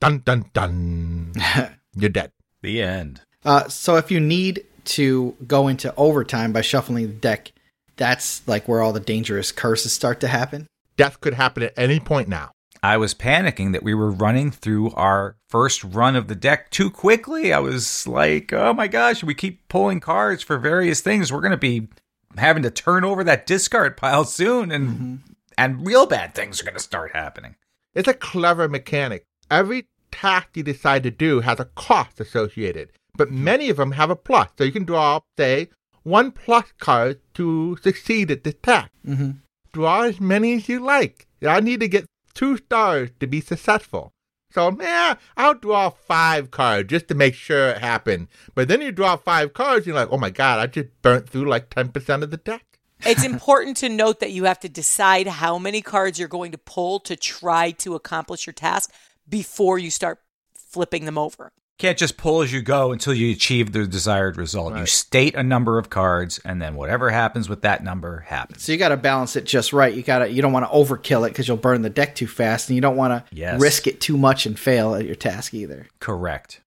dun 0.00 0.18
dun 0.18 0.44
dun, 0.52 1.32
you're 1.96 2.10
dead. 2.10 2.32
The 2.60 2.82
end. 2.82 3.22
Uh, 3.44 3.68
so 3.68 3.96
if 3.96 4.10
you 4.10 4.20
need 4.20 4.64
to 4.84 5.34
go 5.46 5.66
into 5.66 5.94
overtime 5.96 6.52
by 6.52 6.60
shuffling 6.60 7.06
the 7.06 7.12
deck, 7.14 7.52
that's 7.96 8.46
like 8.46 8.68
where 8.68 8.82
all 8.82 8.92
the 8.92 9.00
dangerous 9.00 9.50
curses 9.50 9.92
start 9.92 10.20
to 10.20 10.28
happen. 10.28 10.66
Death 10.96 11.20
could 11.20 11.34
happen 11.34 11.62
at 11.62 11.72
any 11.76 11.98
point 11.98 12.28
now. 12.28 12.51
I 12.82 12.96
was 12.96 13.14
panicking 13.14 13.72
that 13.72 13.84
we 13.84 13.94
were 13.94 14.10
running 14.10 14.50
through 14.50 14.90
our 14.92 15.36
first 15.48 15.84
run 15.84 16.16
of 16.16 16.26
the 16.26 16.34
deck 16.34 16.70
too 16.70 16.90
quickly. 16.90 17.52
I 17.52 17.60
was 17.60 18.06
like, 18.08 18.52
oh 18.52 18.72
my 18.72 18.88
gosh, 18.88 19.22
we 19.22 19.34
keep 19.34 19.68
pulling 19.68 20.00
cards 20.00 20.42
for 20.42 20.58
various 20.58 21.00
things. 21.00 21.32
We're 21.32 21.40
going 21.40 21.52
to 21.52 21.56
be 21.56 21.88
having 22.36 22.62
to 22.64 22.70
turn 22.70 23.04
over 23.04 23.22
that 23.22 23.46
discard 23.46 23.96
pile 23.96 24.24
soon 24.24 24.72
and 24.72 25.20
and 25.58 25.86
real 25.86 26.06
bad 26.06 26.34
things 26.34 26.60
are 26.60 26.64
going 26.64 26.74
to 26.74 26.80
start 26.80 27.12
happening. 27.14 27.56
It's 27.94 28.08
a 28.08 28.14
clever 28.14 28.68
mechanic. 28.68 29.26
Every 29.50 29.86
task 30.10 30.48
you 30.54 30.62
decide 30.62 31.02
to 31.02 31.10
do 31.10 31.40
has 31.40 31.60
a 31.60 31.66
cost 31.66 32.20
associated, 32.20 32.90
but 33.16 33.30
many 33.30 33.68
of 33.68 33.76
them 33.76 33.92
have 33.92 34.10
a 34.10 34.16
plus. 34.16 34.48
So 34.56 34.64
you 34.64 34.72
can 34.72 34.84
draw, 34.84 35.20
say, 35.36 35.68
one 36.02 36.32
plus 36.32 36.72
card 36.78 37.20
to 37.34 37.76
succeed 37.82 38.30
at 38.30 38.44
this 38.44 38.54
task. 38.62 38.90
Mm-hmm. 39.06 39.32
Draw 39.72 40.02
as 40.02 40.20
many 40.20 40.54
as 40.54 40.68
you 40.68 40.80
like. 40.80 41.28
I 41.46 41.60
need 41.60 41.80
to 41.80 41.88
get 41.88 42.06
two 42.34 42.56
stars 42.56 43.10
to 43.20 43.26
be 43.26 43.40
successful. 43.40 44.12
So, 44.52 44.76
yeah, 44.80 45.14
I'll 45.36 45.54
draw 45.54 45.90
five 45.90 46.50
cards 46.50 46.90
just 46.90 47.08
to 47.08 47.14
make 47.14 47.34
sure 47.34 47.70
it 47.70 47.78
happened. 47.78 48.28
But 48.54 48.68
then 48.68 48.82
you 48.82 48.92
draw 48.92 49.16
five 49.16 49.54
cards, 49.54 49.86
you're 49.86 49.96
like, 49.96 50.08
oh 50.10 50.18
my 50.18 50.30
god, 50.30 50.60
I 50.60 50.66
just 50.66 50.88
burnt 51.00 51.28
through 51.28 51.48
like 51.48 51.70
10% 51.70 52.22
of 52.22 52.30
the 52.30 52.36
deck. 52.36 52.64
It's 53.04 53.24
important 53.24 53.76
to 53.78 53.88
note 53.88 54.20
that 54.20 54.30
you 54.30 54.44
have 54.44 54.60
to 54.60 54.68
decide 54.68 55.26
how 55.26 55.58
many 55.58 55.82
cards 55.82 56.20
you're 56.20 56.28
going 56.28 56.52
to 56.52 56.58
pull 56.58 57.00
to 57.00 57.16
try 57.16 57.72
to 57.72 57.96
accomplish 57.96 58.46
your 58.46 58.54
task 58.54 58.92
before 59.28 59.76
you 59.76 59.90
start 59.90 60.20
flipping 60.54 61.04
them 61.04 61.18
over. 61.18 61.52
Can't 61.82 61.98
just 61.98 62.16
pull 62.16 62.42
as 62.42 62.52
you 62.52 62.62
go 62.62 62.92
until 62.92 63.12
you 63.12 63.32
achieve 63.32 63.72
the 63.72 63.88
desired 63.88 64.36
result. 64.36 64.76
You 64.76 64.86
state 64.86 65.34
a 65.34 65.42
number 65.42 65.80
of 65.80 65.90
cards 65.90 66.38
and 66.44 66.62
then 66.62 66.76
whatever 66.76 67.10
happens 67.10 67.48
with 67.48 67.62
that 67.62 67.82
number 67.82 68.20
happens. 68.20 68.62
So 68.62 68.70
you 68.70 68.78
got 68.78 68.90
to 68.90 68.96
balance 68.96 69.34
it 69.34 69.46
just 69.46 69.72
right. 69.72 69.92
You 69.92 70.04
got 70.04 70.20
to 70.20 70.30
you 70.30 70.42
don't 70.42 70.52
want 70.52 70.64
to 70.64 70.70
overkill 70.70 71.26
it 71.26 71.30
because 71.30 71.48
you'll 71.48 71.56
burn 71.56 71.82
the 71.82 71.90
deck 71.90 72.14
too 72.14 72.28
fast, 72.28 72.68
and 72.68 72.76
you 72.76 72.80
don't 72.80 72.94
want 72.94 73.26
to 73.26 73.34
Yes. 73.34 73.60
risk 73.60 73.88
it 73.88 74.00
too 74.00 74.16
much 74.16 74.46
and 74.46 74.56
fail 74.56 74.94
at 74.94 75.06
your 75.06 75.16
task 75.16 75.54
either. 75.54 75.88
Correct. 75.98 76.60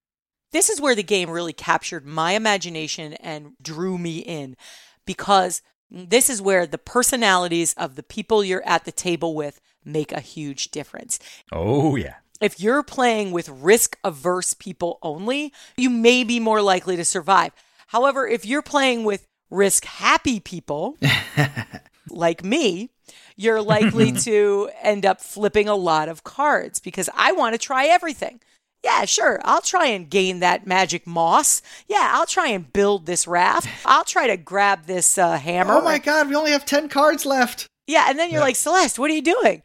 This 0.51 0.69
is 0.69 0.81
where 0.81 0.95
the 0.95 1.01
game 1.01 1.29
really 1.29 1.53
captured 1.53 2.05
my 2.05 2.33
imagination 2.33 3.13
and 3.13 3.53
drew 3.61 3.97
me 3.97 4.17
in 4.17 4.57
because 5.05 5.61
this 5.89 6.29
is 6.29 6.41
where 6.41 6.67
the 6.67 6.77
personalities 6.77 7.73
of 7.77 7.95
the 7.95 8.03
people 8.03 8.43
you're 8.43 8.67
at 8.67 8.83
the 8.83 8.91
table 8.91 9.33
with 9.33 9.61
make 9.85 10.11
a 10.11 10.19
huge 10.19 10.71
difference. 10.71 11.19
Oh 11.53 11.95
yeah. 11.95 12.15
If 12.41 12.59
you're 12.59 12.83
playing 12.83 13.31
with 13.31 13.49
risk 13.49 13.97
averse 14.03 14.53
people 14.53 14.99
only, 15.01 15.53
you 15.77 15.89
may 15.89 16.23
be 16.23 16.39
more 16.39 16.61
likely 16.61 16.95
to 16.97 17.05
survive. 17.05 17.51
However, 17.87 18.27
if 18.27 18.45
you're 18.45 18.61
playing 18.61 19.03
with 19.03 19.25
risk 19.49 19.85
happy 19.85 20.39
people, 20.39 20.97
like 22.09 22.43
me, 22.43 22.89
you're 23.35 23.61
likely 23.61 24.11
to 24.23 24.69
end 24.81 25.05
up 25.05 25.21
flipping 25.21 25.69
a 25.69 25.75
lot 25.75 26.09
of 26.09 26.23
cards 26.23 26.79
because 26.79 27.09
I 27.15 27.31
want 27.31 27.53
to 27.53 27.59
try 27.59 27.85
everything. 27.85 28.41
Yeah, 28.83 29.05
sure. 29.05 29.39
I'll 29.43 29.61
try 29.61 29.87
and 29.87 30.09
gain 30.09 30.41
that 30.41 30.67
magic 30.67 31.07
moss. 31.07 31.63
Yeah, 31.87 32.11
I'll 32.13 32.27
try 32.27 32.49
and 32.49 32.71
build 32.71 33.07
this 33.07 33.27
raft. 33.27 33.67
I'll 33.83 34.03
try 34.03 34.27
to 34.27 34.37
grab 34.37 34.85
this 34.85 35.17
uh, 35.17 35.37
hammer. 35.37 35.73
Oh 35.73 35.81
my 35.81 35.97
god, 35.97 36.29
we 36.29 36.35
only 36.35 36.51
have 36.51 36.65
ten 36.65 36.87
cards 36.87 37.25
left. 37.25 37.67
Yeah, 37.87 38.05
and 38.09 38.17
then 38.19 38.29
you're 38.29 38.41
like, 38.41 38.55
Celeste, 38.55 38.99
what 38.99 39.09
are 39.09 39.13
you 39.13 39.21
doing? 39.21 39.63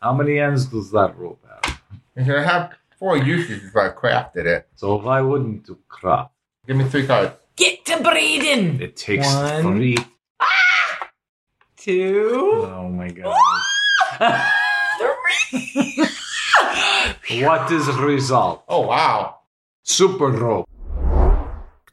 How 0.00 0.12
many 0.12 0.38
ends 0.38 0.66
does 0.66 0.92
that 0.92 1.18
rope 1.18 1.44
have? 1.44 1.80
I 2.16 2.42
have 2.42 2.72
four 2.98 3.16
uses 3.16 3.64
if 3.64 3.76
I 3.76 3.88
crafted 3.88 4.46
it. 4.46 4.68
So 4.76 4.96
why 4.96 5.20
wouldn't 5.20 5.66
you 5.68 5.78
craft? 5.88 6.30
Give 6.66 6.76
me 6.76 6.84
three 6.84 7.06
cards. 7.06 7.32
Get 7.56 7.84
to 7.86 8.00
breeding. 8.02 8.80
It 8.80 8.96
takes 8.96 9.26
One. 9.26 9.62
three. 9.62 9.96
Ah! 10.38 11.08
Two. 11.76 12.62
Oh 12.64 12.88
my 12.88 13.08
god. 13.10 13.34
three. 15.50 16.06
what 17.44 17.70
is 17.72 17.86
the 17.86 17.92
result? 17.94 18.62
Oh, 18.68 18.82
wow. 18.86 19.38
Super 19.82 20.28
rope. 20.28 20.68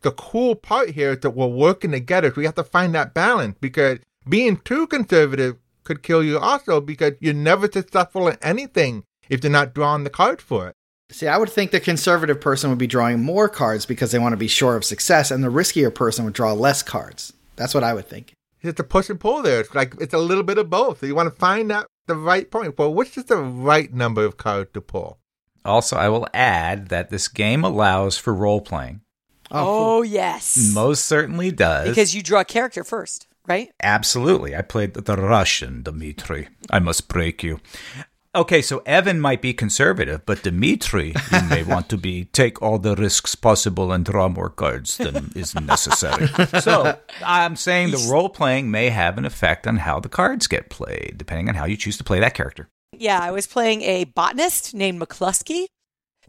the 0.01 0.11
cool 0.11 0.53
part 0.53 0.91
here 0.91 1.13
is 1.13 1.19
that 1.21 1.31
we're 1.31 1.47
working 1.47 1.89
together. 1.91 2.31
We 2.35 2.45
have 2.45 2.55
to 2.55 2.63
find 2.63 2.93
that 2.93 3.15
balance 3.15 3.57
because 3.59 3.97
being 4.29 4.57
too 4.57 4.85
conservative 4.85 5.57
could 5.85 6.03
kill 6.03 6.21
you 6.21 6.37
also 6.37 6.81
because 6.81 7.13
you're 7.21 7.33
never 7.33 7.71
successful 7.71 8.27
at 8.27 8.43
anything 8.43 9.03
if 9.29 9.43
you're 9.43 9.51
not 9.51 9.73
drawing 9.73 10.03
the 10.03 10.09
cards 10.09 10.43
for 10.43 10.67
it. 10.67 10.75
See, 11.11 11.27
I 11.27 11.37
would 11.37 11.49
think 11.49 11.71
the 11.71 11.79
conservative 11.79 12.41
person 12.41 12.69
would 12.69 12.79
be 12.79 12.87
drawing 12.87 13.21
more 13.21 13.47
cards 13.47 13.85
because 13.85 14.11
they 14.11 14.19
want 14.19 14.33
to 14.33 14.37
be 14.37 14.47
sure 14.47 14.75
of 14.75 14.83
success, 14.83 15.29
and 15.29 15.43
the 15.43 15.51
riskier 15.51 15.93
person 15.93 16.25
would 16.25 16.33
draw 16.33 16.51
less 16.53 16.81
cards. 16.81 17.31
That's 17.55 17.73
what 17.73 17.83
I 17.83 17.93
would 17.93 18.07
think. 18.07 18.33
It's 18.61 18.79
a 18.79 18.83
push 18.83 19.09
and 19.09 19.19
pull 19.19 19.43
there. 19.43 19.61
It's 19.61 19.73
like 19.75 19.93
it's 20.01 20.15
a 20.15 20.19
little 20.19 20.43
bit 20.43 20.57
of 20.57 20.69
both. 20.69 20.99
So 20.99 21.05
you 21.05 21.13
want 21.13 21.31
to 21.31 21.39
find 21.39 21.71
out 21.71 21.85
the 22.07 22.15
right 22.15 22.49
point. 22.49 22.77
Well, 22.77 22.93
which 22.93 23.17
is 23.17 23.25
the 23.25 23.37
right 23.37 23.93
number 23.93 24.25
of 24.25 24.37
cards 24.37 24.71
to 24.73 24.81
pull? 24.81 25.19
Also, 25.63 25.95
I 25.95 26.09
will 26.09 26.27
add 26.33 26.89
that 26.89 27.11
this 27.11 27.27
game 27.27 27.63
allows 27.63 28.17
for 28.17 28.33
role 28.33 28.61
playing. 28.61 29.01
Oh, 29.51 29.99
oh 29.99 30.01
yes. 30.01 30.73
Most 30.73 31.05
certainly 31.05 31.51
does. 31.51 31.89
Because 31.89 32.15
you 32.15 32.23
draw 32.23 32.41
a 32.41 32.45
character 32.45 32.83
first. 32.83 33.27
Right? 33.47 33.71
Absolutely. 33.81 34.55
I 34.55 34.61
played 34.61 34.93
the 34.93 35.15
Russian, 35.15 35.83
Dmitri. 35.83 36.47
I 36.69 36.79
must 36.79 37.07
break 37.07 37.43
you. 37.43 37.59
Okay, 38.35 38.61
so 38.61 38.83
Evan 38.85 39.21
might 39.21 39.41
be 39.41 39.53
conservative, 39.53 40.25
but 40.25 40.43
Dmitri, 40.43 41.15
you 41.31 41.41
may 41.49 41.63
want 41.73 41.87
to 41.87 41.97
be 41.97 42.25
take 42.25 42.61
all 42.61 42.77
the 42.77 42.93
risks 42.95 43.33
possible 43.33 43.93
and 43.93 44.03
draw 44.03 44.27
more 44.27 44.49
cards 44.49 44.97
than 44.97 45.31
is 45.35 45.55
necessary. 45.55 46.27
so 46.59 46.99
I'm 47.25 47.55
saying 47.55 47.91
the 47.91 48.09
role 48.11 48.27
playing 48.27 48.69
may 48.69 48.89
have 48.89 49.17
an 49.17 49.23
effect 49.23 49.65
on 49.65 49.77
how 49.77 50.01
the 50.01 50.09
cards 50.09 50.47
get 50.47 50.69
played, 50.69 51.15
depending 51.17 51.47
on 51.47 51.55
how 51.55 51.63
you 51.63 51.77
choose 51.77 51.97
to 51.97 52.03
play 52.03 52.19
that 52.19 52.33
character. 52.33 52.67
Yeah, 52.91 53.19
I 53.21 53.31
was 53.31 53.47
playing 53.47 53.83
a 53.83 54.03
botanist 54.03 54.73
named 54.73 55.01
McCluskey. 55.01 55.67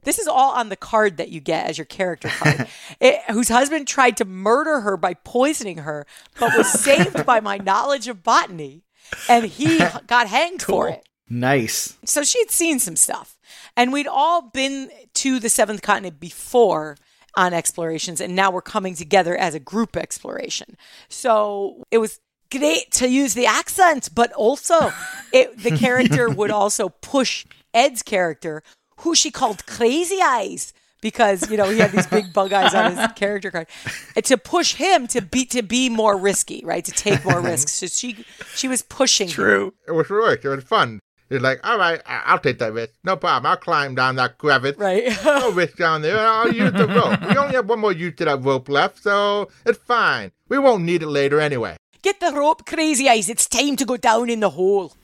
This 0.06 0.20
is 0.20 0.28
all 0.28 0.52
on 0.52 0.68
the 0.68 0.76
card 0.76 1.16
that 1.16 1.30
you 1.30 1.40
get 1.40 1.66
as 1.66 1.76
your 1.76 1.84
character 1.84 2.28
card, 2.28 2.68
it, 3.00 3.20
whose 3.28 3.48
husband 3.48 3.88
tried 3.88 4.16
to 4.18 4.24
murder 4.24 4.80
her 4.80 4.96
by 4.96 5.14
poisoning 5.14 5.78
her, 5.78 6.06
but 6.38 6.56
was 6.56 6.72
saved 6.80 7.26
by 7.26 7.40
my 7.40 7.58
knowledge 7.58 8.06
of 8.06 8.22
botany, 8.22 8.84
and 9.28 9.46
he 9.46 9.78
got 10.06 10.28
hanged 10.28 10.62
for 10.62 10.88
it. 10.88 11.04
Nice. 11.28 11.98
So 12.04 12.22
she'd 12.22 12.52
seen 12.52 12.78
some 12.78 12.94
stuff, 12.94 13.36
and 13.76 13.92
we'd 13.92 14.06
all 14.06 14.42
been 14.42 14.92
to 15.14 15.40
the 15.40 15.48
seventh 15.48 15.82
continent 15.82 16.20
before 16.20 16.96
on 17.36 17.52
explorations, 17.52 18.20
and 18.20 18.36
now 18.36 18.52
we're 18.52 18.62
coming 18.62 18.94
together 18.94 19.36
as 19.36 19.56
a 19.56 19.60
group 19.60 19.96
exploration. 19.96 20.76
So 21.08 21.82
it 21.90 21.98
was 21.98 22.20
great 22.52 22.92
to 22.92 23.08
use 23.08 23.34
the 23.34 23.46
accent, 23.46 24.10
but 24.14 24.32
also 24.34 24.92
it, 25.32 25.58
the 25.58 25.76
character 25.76 26.30
would 26.30 26.52
also 26.52 26.90
push 26.90 27.44
Ed's 27.74 28.02
character, 28.02 28.62
who 29.00 29.14
she 29.14 29.30
called 29.30 29.66
Crazy 29.66 30.18
Eyes. 30.22 30.72
Because 31.02 31.48
you 31.50 31.56
know 31.58 31.68
he 31.68 31.78
had 31.78 31.92
these 31.92 32.06
big 32.06 32.32
bug 32.32 32.52
eyes 32.54 32.74
on 32.74 32.96
his 32.96 33.06
character 33.16 33.50
card, 33.50 33.68
and 34.16 34.24
to 34.24 34.36
push 34.38 34.74
him 34.74 35.06
to 35.08 35.20
be 35.20 35.44
to 35.46 35.62
be 35.62 35.88
more 35.90 36.16
risky, 36.16 36.62
right? 36.64 36.84
To 36.84 36.90
take 36.90 37.22
more 37.24 37.40
risks. 37.52 37.72
So 37.72 37.86
she 37.86 38.24
she 38.54 38.66
was 38.66 38.82
pushing. 38.82 39.28
him. 39.28 39.72
It 39.86 39.92
was 39.92 40.08
work. 40.08 40.44
It 40.44 40.48
was 40.48 40.64
fun. 40.64 40.98
It's 41.28 41.42
like, 41.42 41.60
all 41.64 41.76
right, 41.78 42.00
I- 42.06 42.22
I'll 42.26 42.38
take 42.38 42.58
that 42.60 42.72
risk. 42.72 42.94
No 43.04 43.16
problem. 43.16 43.48
I'll 43.50 43.56
climb 43.58 43.94
down 43.94 44.16
that 44.16 44.38
crevice. 44.38 44.76
right? 44.78 45.12
No 45.24 45.50
risk 45.52 45.76
down 45.76 46.00
there. 46.02 46.18
I'll 46.18 46.52
use 46.52 46.72
the 46.72 46.86
rope. 46.96 47.20
We 47.28 47.36
only 47.36 47.54
have 47.56 47.68
one 47.68 47.80
more 47.80 47.92
use 47.92 48.14
to 48.16 48.24
that 48.24 48.42
rope 48.42 48.68
left, 48.68 49.02
so 49.02 49.48
it's 49.66 49.78
fine. 49.78 50.32
We 50.48 50.58
won't 50.58 50.82
need 50.84 51.02
it 51.02 51.08
later 51.08 51.40
anyway. 51.40 51.76
Get 52.02 52.20
the 52.20 52.32
rope, 52.32 52.64
Crazy 52.64 53.08
Eyes. 53.08 53.28
It's 53.28 53.46
time 53.48 53.76
to 53.76 53.84
go 53.84 53.96
down 53.96 54.30
in 54.30 54.40
the 54.40 54.50
hole. 54.50 54.94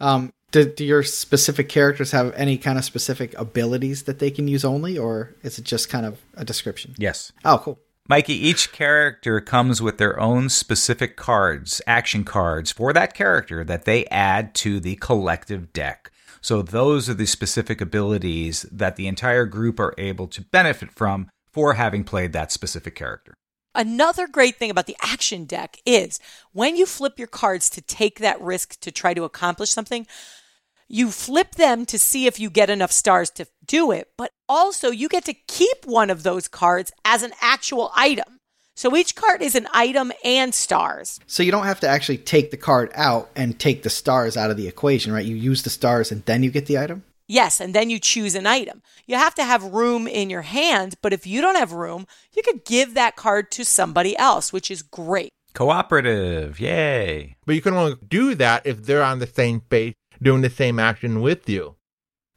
Um, 0.00 0.32
do, 0.50 0.64
do 0.64 0.84
your 0.84 1.02
specific 1.02 1.68
characters 1.68 2.12
have 2.12 2.32
any 2.34 2.56
kind 2.56 2.78
of 2.78 2.84
specific 2.84 3.38
abilities 3.38 4.04
that 4.04 4.18
they 4.18 4.30
can 4.30 4.48
use 4.48 4.64
only, 4.64 4.96
or 4.96 5.34
is 5.42 5.58
it 5.58 5.64
just 5.64 5.88
kind 5.88 6.06
of 6.06 6.20
a 6.34 6.44
description? 6.44 6.94
Yes. 6.96 7.32
Oh, 7.44 7.60
cool. 7.62 7.78
Mikey, 8.08 8.32
each 8.32 8.72
character 8.72 9.38
comes 9.38 9.82
with 9.82 9.98
their 9.98 10.18
own 10.18 10.48
specific 10.48 11.14
cards, 11.14 11.82
action 11.86 12.24
cards 12.24 12.72
for 12.72 12.94
that 12.94 13.12
character 13.12 13.62
that 13.64 13.84
they 13.84 14.06
add 14.06 14.54
to 14.54 14.80
the 14.80 14.96
collective 14.96 15.74
deck. 15.74 16.10
So 16.40 16.62
those 16.62 17.10
are 17.10 17.14
the 17.14 17.26
specific 17.26 17.82
abilities 17.82 18.62
that 18.72 18.96
the 18.96 19.08
entire 19.08 19.44
group 19.44 19.78
are 19.78 19.94
able 19.98 20.26
to 20.28 20.40
benefit 20.40 20.90
from 20.90 21.28
for 21.52 21.74
having 21.74 22.04
played 22.04 22.32
that 22.32 22.50
specific 22.50 22.94
character. 22.94 23.34
Another 23.74 24.26
great 24.26 24.56
thing 24.56 24.70
about 24.70 24.86
the 24.86 24.96
action 25.02 25.44
deck 25.44 25.78
is 25.84 26.18
when 26.52 26.76
you 26.76 26.86
flip 26.86 27.18
your 27.18 27.28
cards 27.28 27.70
to 27.70 27.80
take 27.80 28.18
that 28.18 28.40
risk 28.40 28.80
to 28.80 28.90
try 28.90 29.14
to 29.14 29.24
accomplish 29.24 29.70
something, 29.70 30.06
you 30.88 31.10
flip 31.10 31.56
them 31.56 31.84
to 31.86 31.98
see 31.98 32.26
if 32.26 32.40
you 32.40 32.48
get 32.48 32.70
enough 32.70 32.92
stars 32.92 33.30
to 33.30 33.46
do 33.66 33.90
it, 33.90 34.08
but 34.16 34.32
also 34.48 34.90
you 34.90 35.08
get 35.08 35.24
to 35.26 35.34
keep 35.34 35.84
one 35.84 36.08
of 36.08 36.22
those 36.22 36.48
cards 36.48 36.90
as 37.04 37.22
an 37.22 37.32
actual 37.42 37.92
item. 37.94 38.40
So 38.74 38.96
each 38.96 39.16
card 39.16 39.42
is 39.42 39.54
an 39.54 39.66
item 39.72 40.12
and 40.24 40.54
stars. 40.54 41.18
So 41.26 41.42
you 41.42 41.50
don't 41.50 41.64
have 41.66 41.80
to 41.80 41.88
actually 41.88 42.18
take 42.18 42.50
the 42.50 42.56
card 42.56 42.90
out 42.94 43.28
and 43.34 43.58
take 43.58 43.82
the 43.82 43.90
stars 43.90 44.36
out 44.36 44.50
of 44.50 44.56
the 44.56 44.68
equation, 44.68 45.12
right? 45.12 45.26
You 45.26 45.34
use 45.34 45.62
the 45.62 45.70
stars 45.70 46.10
and 46.12 46.24
then 46.26 46.42
you 46.42 46.50
get 46.50 46.66
the 46.66 46.78
item? 46.78 47.02
Yes, 47.28 47.60
and 47.60 47.74
then 47.74 47.90
you 47.90 47.98
choose 48.00 48.34
an 48.34 48.46
item. 48.46 48.82
You 49.06 49.16
have 49.16 49.34
to 49.34 49.44
have 49.44 49.62
room 49.62 50.08
in 50.08 50.30
your 50.30 50.42
hand, 50.42 50.94
but 51.02 51.12
if 51.12 51.26
you 51.26 51.42
don't 51.42 51.56
have 51.56 51.72
room, 51.72 52.06
you 52.34 52.42
could 52.42 52.64
give 52.64 52.94
that 52.94 53.16
card 53.16 53.50
to 53.52 53.64
somebody 53.64 54.16
else, 54.16 54.50
which 54.50 54.70
is 54.70 54.82
great. 54.82 55.30
Cooperative, 55.52 56.58
yay. 56.58 57.36
But 57.44 57.54
you 57.54 57.60
can 57.60 57.74
only 57.74 57.96
do 58.08 58.34
that 58.36 58.66
if 58.66 58.84
they're 58.84 59.02
on 59.02 59.18
the 59.18 59.26
same 59.26 59.60
page 59.60 59.94
doing 60.22 60.40
the 60.40 60.50
same 60.50 60.78
action 60.78 61.20
with 61.20 61.48
you. 61.48 61.76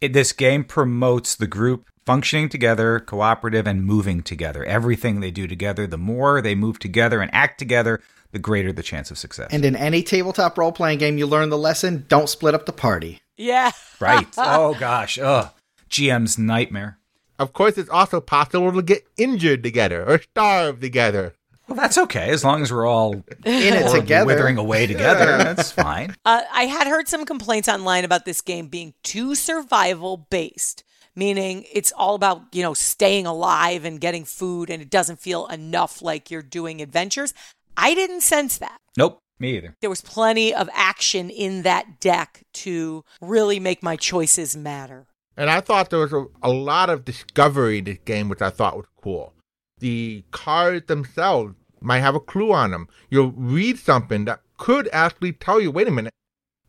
It, 0.02 0.12
this 0.12 0.34
game 0.34 0.66
promotes 0.66 1.36
the 1.36 1.48
group 1.48 1.86
functioning 2.06 2.50
together, 2.50 3.00
cooperative, 3.00 3.68
and 3.68 3.86
moving 3.86 4.24
together. 4.24 4.66
Everything 4.66 5.20
they 5.20 5.32
do 5.32 5.48
together, 5.48 5.88
the 5.88 5.98
more 5.98 6.42
they 6.42 6.56
move 6.56 6.80
together 6.80 7.22
and 7.22 7.34
act 7.34 7.60
together, 7.60 8.02
the 8.32 8.40
greater 8.40 8.72
the 8.72 8.84
chance 8.84 9.12
of 9.12 9.18
success. 9.18 9.50
And 9.52 9.64
in 9.66 9.76
any 9.76 10.04
tabletop 10.04 10.58
role 10.58 10.72
playing 10.72 11.00
game, 11.00 11.18
you 11.18 11.28
learn 11.28 11.50
the 11.50 11.58
lesson 11.58 12.06
don't 12.08 12.30
split 12.30 12.54
up 12.54 12.66
the 12.66 12.72
party. 12.74 13.22
Yeah. 13.38 13.72
right. 14.00 14.28
Oh, 14.38 14.76
gosh. 14.80 15.18
Ugh. 15.20 15.50
GM's 15.90 16.38
nightmare. 16.38 16.98
Of 17.38 17.54
course, 17.54 17.78
it's 17.78 17.90
also 17.90 18.22
possible 18.22 18.72
to 18.72 18.82
get 18.82 19.06
injured 19.18 19.64
together 19.64 20.06
or 20.08 20.22
starve 20.22 20.80
together. 20.80 21.34
Well, 21.68 21.76
that's 21.76 21.98
okay 21.98 22.30
as 22.30 22.44
long 22.44 22.62
as 22.62 22.72
we're 22.72 22.86
all 22.86 23.14
In 23.14 23.24
it 23.46 23.90
together. 23.92 24.26
withering 24.26 24.58
away 24.58 24.88
together. 24.88 25.38
That's 25.38 25.72
fine. 25.72 26.16
Uh, 26.26 26.42
I 26.52 26.64
had 26.66 26.88
heard 26.88 27.08
some 27.08 27.26
complaints 27.26 27.68
online 27.70 28.04
about 28.06 28.26
this 28.26 28.42
game 28.42 28.68
being 28.68 28.94
too 29.04 29.36
survival 29.36 30.18
based, 30.30 30.84
meaning 31.16 31.66
it's 31.74 31.92
all 31.94 32.14
about, 32.16 32.44
you 32.52 32.62
know, 32.62 32.74
staying 32.74 33.26
alive 33.26 33.86
and 33.86 34.02
getting 34.02 34.26
food, 34.26 34.70
and 34.70 34.82
it 34.82 34.90
doesn't 34.90 35.20
feel 35.20 35.48
enough 35.48 36.02
like 36.02 36.30
you're 36.30 36.42
doing 36.42 36.82
adventures. 36.82 37.34
I 37.82 37.96
didn't 37.96 38.22
sense 38.22 38.60
that. 38.60 38.78
Nope, 38.98 39.20
me 39.40 39.58
either. 39.58 39.76
There 39.82 39.90
was 39.90 40.02
plenty 40.02 40.54
of 40.54 40.70
action 40.74 41.30
in 41.30 41.64
that 41.64 42.00
deck 42.00 42.44
to 42.54 43.04
really 43.22 43.60
make 43.60 43.82
my 43.82 43.96
choices 43.96 44.56
matter. 44.56 45.08
And 45.36 45.50
I 45.50 45.62
thought 45.62 45.90
there 45.90 46.00
was 46.00 46.14
a, 46.14 46.26
a 46.44 46.52
lot 46.52 46.90
of 46.90 47.04
discovery 47.04 47.80
in 47.80 47.86
this 47.86 47.98
game, 48.06 48.30
which 48.30 48.42
I 48.42 48.52
thought 48.52 48.78
was 48.78 48.86
cool. 49.02 49.34
The 49.80 50.24
cards 50.30 50.86
themselves 50.86 51.56
might 51.80 52.02
have 52.02 52.14
a 52.14 52.20
clue 52.20 52.54
on 52.54 52.70
them. 52.70 52.88
You'll 53.10 53.32
read 53.32 53.80
something 53.80 54.26
that 54.26 54.42
could 54.58 54.88
actually 54.94 55.34
tell 55.34 55.60
you, 55.60 55.72
wait 55.72 55.88
a 55.88 55.92
minute, 55.92 56.14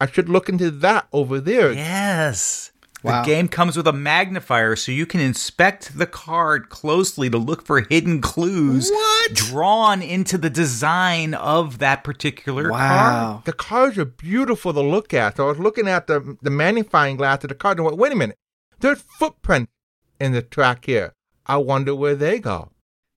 I 0.01 0.07
should 0.07 0.31
look 0.31 0.49
into 0.49 0.71
that 0.71 1.09
over 1.13 1.39
there. 1.41 1.73
Yes. 1.73 2.73
Wow. 3.03 3.23
The 3.23 3.27
game 3.27 3.49
comes 3.49 3.77
with 3.77 3.87
a 3.87 3.93
magnifier 3.93 4.77
so 4.77 4.93
you 4.93 5.07
can 5.07 5.21
inspect 5.21 5.99
the 5.99 6.07
card 6.07 6.69
closely 6.69 7.29
to 7.31 7.39
look 7.39 7.67
for 7.67 7.81
hidden 7.81 8.21
clues 8.21 8.91
What? 8.91 9.35
drawn 9.35 10.03
into 10.03 10.39
the 10.39 10.51
design 10.51 11.35
of 11.35 11.79
that 11.79 12.05
particular 12.05 12.69
card. 12.69 12.73
Wow. 12.73 13.43
The 13.45 13.53
cards 13.53 13.99
are 13.99 14.05
beautiful 14.05 14.73
to 14.73 14.81
look 14.81 15.13
at. 15.13 15.37
So 15.37 15.47
I 15.47 15.49
was 15.51 15.59
looking 15.59 15.89
at 15.89 16.07
the, 16.07 16.37
the 16.43 16.51
magnifying 16.51 17.17
glass 17.17 17.43
of 17.45 17.49
the 17.49 17.55
card 17.55 17.79
and 17.79 17.85
went, 17.87 17.99
wait 17.99 18.13
a 18.13 18.17
minute, 18.17 18.37
there's 18.81 19.01
footprints 19.03 19.73
in 20.21 20.33
the 20.33 20.43
track 20.43 20.85
here. 20.87 21.13
I 21.47 21.57
wonder 21.57 21.95
where 21.95 22.15
they 22.15 22.39
go. 22.39 22.71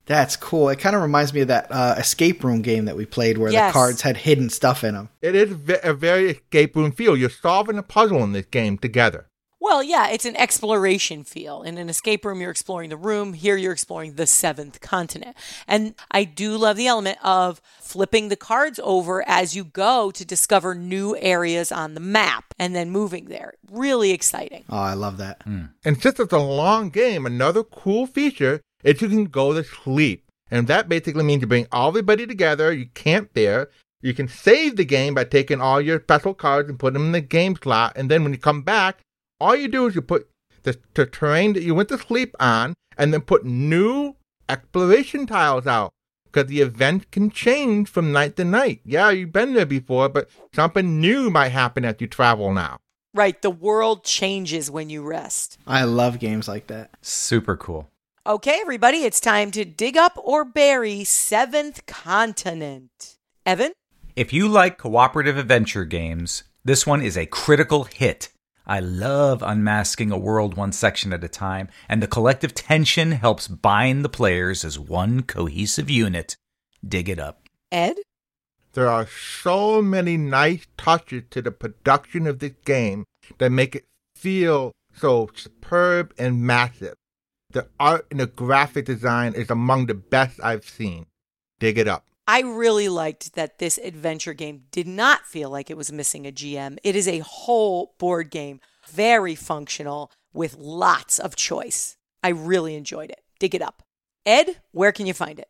That's 0.07 0.35
cool. 0.35 0.69
It 0.69 0.77
kind 0.77 0.95
of 0.95 1.01
reminds 1.01 1.33
me 1.33 1.41
of 1.41 1.47
that 1.47 1.67
uh, 1.71 1.95
escape 1.97 2.43
room 2.43 2.61
game 2.61 2.85
that 2.85 2.95
we 2.95 3.05
played 3.07 3.37
where 3.39 3.51
Yes. 3.51 3.69
the 3.71 3.73
cards 3.79 4.01
had 4.01 4.17
hidden 4.17 4.49
stuff 4.51 4.83
in 4.83 4.93
them. 4.93 5.09
It 5.21 5.33
is 5.35 5.55
a 5.83 5.93
very 5.95 6.29
escape 6.31 6.75
room 6.75 6.91
feel. 6.91 7.17
You're 7.17 7.29
solving 7.31 7.77
a 7.79 7.83
puzzle 7.83 8.23
in 8.23 8.31
this 8.31 8.45
game 8.45 8.77
together. 8.77 9.27
Well, 9.65 9.81
yeah, 9.81 10.09
it's 10.09 10.25
an 10.25 10.35
exploration 10.35 11.23
feel. 11.23 11.63
In 11.63 11.79
an 11.79 11.89
escape 11.89 12.23
room, 12.23 12.39
you're 12.39 12.51
exploring 12.51 12.91
the 12.91 12.97
room. 12.97 13.33
Here, 13.33 13.57
you're 13.57 13.73
exploring 13.73 14.13
the 14.13 14.27
seventh 14.27 14.79
continent. 14.79 15.35
And 15.67 15.95
I 16.11 16.23
do 16.23 16.55
love 16.55 16.77
the 16.77 16.85
element 16.85 17.17
of 17.23 17.59
flipping 17.79 18.29
the 18.29 18.35
cards 18.35 18.79
over 18.83 19.27
as 19.27 19.55
you 19.55 19.63
go 19.63 20.11
to 20.11 20.23
discover 20.23 20.75
new 20.75 21.17
areas 21.17 21.71
on 21.71 21.95
the 21.95 21.99
map 21.99 22.53
and 22.59 22.75
then 22.75 22.91
moving 22.91 23.25
there. 23.25 23.55
Really 23.71 24.11
exciting. 24.11 24.65
Oh, 24.69 24.77
I 24.77 24.93
love 24.93 25.17
that. 25.17 25.41
Hmm. 25.41 25.63
And 25.83 25.99
since 25.99 26.19
it's 26.19 26.31
a 26.31 26.37
long 26.37 26.91
game, 26.91 27.25
another 27.25 27.63
cool 27.63 28.05
feature 28.05 28.61
is 28.83 29.01
you 29.01 29.09
can 29.09 29.25
go 29.25 29.51
to 29.51 29.63
sleep. 29.63 30.25
And 30.51 30.67
that 30.67 30.87
basically 30.87 31.23
means 31.23 31.41
you 31.41 31.47
bring 31.47 31.65
everybody 31.73 32.27
together, 32.27 32.71
you 32.71 32.85
camp 32.93 33.31
there, 33.33 33.69
you 34.03 34.13
can 34.13 34.27
save 34.27 34.75
the 34.75 34.85
game 34.85 35.15
by 35.15 35.23
taking 35.23 35.59
all 35.59 35.81
your 35.81 35.99
special 35.99 36.35
cards 36.35 36.69
and 36.69 36.77
put 36.77 36.93
them 36.93 37.07
in 37.07 37.11
the 37.13 37.21
game 37.21 37.55
slot, 37.55 37.93
and 37.95 38.11
then 38.11 38.21
when 38.21 38.31
you 38.31 38.37
come 38.37 38.61
back, 38.61 38.99
all 39.39 39.55
you 39.55 39.67
do 39.67 39.87
is 39.87 39.95
you 39.95 40.01
put 40.01 40.29
the, 40.63 40.77
the 40.93 41.05
terrain 41.05 41.53
that 41.53 41.63
you 41.63 41.75
went 41.75 41.89
to 41.89 41.97
sleep 41.97 42.35
on, 42.39 42.73
and 42.97 43.13
then 43.13 43.21
put 43.21 43.45
new 43.45 44.15
exploration 44.49 45.25
tiles 45.25 45.67
out. 45.67 45.91
Because 46.25 46.49
the 46.49 46.61
event 46.61 47.11
can 47.11 47.29
change 47.29 47.89
from 47.89 48.11
night 48.11 48.35
to 48.35 48.43
night. 48.43 48.81
Yeah, 48.83 49.09
you've 49.09 49.31
been 49.31 49.53
there 49.53 49.65
before, 49.65 50.09
but 50.09 50.29
something 50.53 50.99
new 50.99 51.29
might 51.29 51.49
happen 51.49 51.85
as 51.85 51.95
you 51.99 52.07
travel 52.07 52.53
now. 52.53 52.77
Right. 53.13 53.41
The 53.41 53.49
world 53.49 54.03
changes 54.03 54.69
when 54.69 54.89
you 54.89 55.01
rest. 55.01 55.57
I 55.65 55.85
love 55.85 56.19
games 56.19 56.49
like 56.49 56.67
that. 56.67 56.89
Super 57.01 57.55
cool. 57.55 57.89
Okay, 58.27 58.57
everybody, 58.59 59.03
it's 59.03 59.21
time 59.21 59.51
to 59.51 59.63
dig 59.63 59.95
up 59.95 60.17
or 60.17 60.43
bury 60.43 61.05
Seventh 61.05 61.85
Continent. 61.85 63.15
Evan? 63.45 63.71
If 64.15 64.33
you 64.33 64.47
like 64.49 64.77
cooperative 64.77 65.37
adventure 65.37 65.85
games, 65.85 66.43
this 66.65 66.85
one 66.85 67.01
is 67.01 67.15
a 67.15 67.27
critical 67.27 67.85
hit. 67.85 68.29
I 68.67 68.79
love 68.79 69.43
unmasking 69.43 70.11
a 70.11 70.17
world 70.17 70.55
one 70.55 70.71
section 70.71 71.13
at 71.13 71.23
a 71.23 71.27
time, 71.27 71.69
and 71.87 72.01
the 72.01 72.07
collective 72.07 72.55
tension 72.55 73.11
helps 73.11 73.47
bind 73.47 74.03
the 74.03 74.09
players 74.09 74.65
as 74.65 74.79
one 74.79 75.21
cohesive 75.21 75.89
unit. 75.89 76.35
Dig 76.87 77.07
it 77.09 77.19
up. 77.19 77.43
Ed? 77.71 77.97
There 78.73 78.87
are 78.87 79.07
so 79.07 79.81
many 79.81 80.17
nice 80.17 80.67
touches 80.77 81.23
to 81.29 81.41
the 81.41 81.51
production 81.51 82.27
of 82.27 82.39
this 82.39 82.55
game 82.65 83.05
that 83.37 83.51
make 83.51 83.75
it 83.75 83.85
feel 84.15 84.71
so 84.93 85.29
superb 85.35 86.13
and 86.17 86.41
massive. 86.41 86.95
The 87.51 87.67
art 87.79 88.07
and 88.11 88.19
the 88.19 88.27
graphic 88.27 88.85
design 88.85 89.33
is 89.33 89.49
among 89.49 89.85
the 89.85 89.93
best 89.93 90.39
I've 90.43 90.67
seen. 90.67 91.05
Dig 91.59 91.77
it 91.77 91.87
up. 91.87 92.05
I 92.27 92.41
really 92.41 92.89
liked 92.89 93.35
that 93.35 93.59
this 93.59 93.77
adventure 93.77 94.33
game 94.33 94.63
did 94.71 94.87
not 94.87 95.27
feel 95.27 95.51
like 95.51 95.69
it 95.69 95.77
was 95.77 95.91
missing 95.91 96.25
a 96.25 96.31
GM. 96.31 96.77
It 96.83 96.95
is 96.95 97.07
a 97.07 97.19
whole 97.19 97.93
board 97.99 98.31
game, 98.31 98.61
very 98.87 99.35
functional, 99.35 100.11
with 100.33 100.57
lots 100.57 101.19
of 101.19 101.35
choice. 101.35 101.97
I 102.23 102.29
really 102.29 102.73
enjoyed 102.75 103.11
it. 103.11 103.21
Dig 103.39 103.53
it 103.53 103.61
up. 103.61 103.83
Ed, 104.25 104.57
where 104.71 104.91
can 104.91 105.05
you 105.05 105.13
find 105.13 105.39
it? 105.39 105.49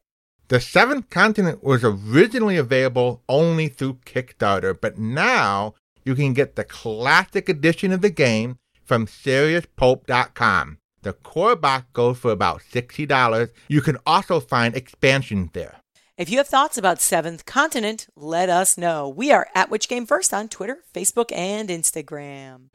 The 0.50 0.60
Seventh 0.60 1.10
Continent 1.10 1.64
was 1.64 1.84
originally 1.84 2.58
available 2.58 3.24
only 3.30 3.70
through 3.70 4.00
Kickstarter, 4.06 4.78
but 4.80 4.98
now 4.98 5.76
you 6.04 6.14
can 6.14 6.34
get 6.34 6.58
the 6.58 6.66
classic 6.66 7.48
edition 7.48 7.94
of 7.94 8.02
the 8.02 8.10
game 8.10 8.58
from 8.84 9.08
SeriousPoulp.com. 9.08 10.78
The 11.04 11.14
core 11.14 11.56
box 11.56 11.86
goes 11.94 12.20
for 12.20 12.32
about 12.32 12.62
$60. 12.62 13.52
You 13.70 13.82
can 13.82 13.98
also 14.06 14.42
find 14.42 14.76
expansions 14.76 15.52
there. 15.54 15.78
If 16.18 16.30
you 16.30 16.38
have 16.38 16.48
thoughts 16.48 16.78
about 16.78 17.02
Seventh 17.02 17.46
Continent, 17.46 18.08
let 18.16 18.48
us 18.48 18.78
know. 18.78 19.10
We 19.10 19.34
are 19.34 19.50
at 19.54 19.70
Which 19.70 19.90
Game 19.90 20.06
First 20.06 20.34
on 20.34 20.48
Twitter, 20.48 20.78
Facebook, 20.94 21.30
and 21.36 21.68
Instagram. 21.68 22.70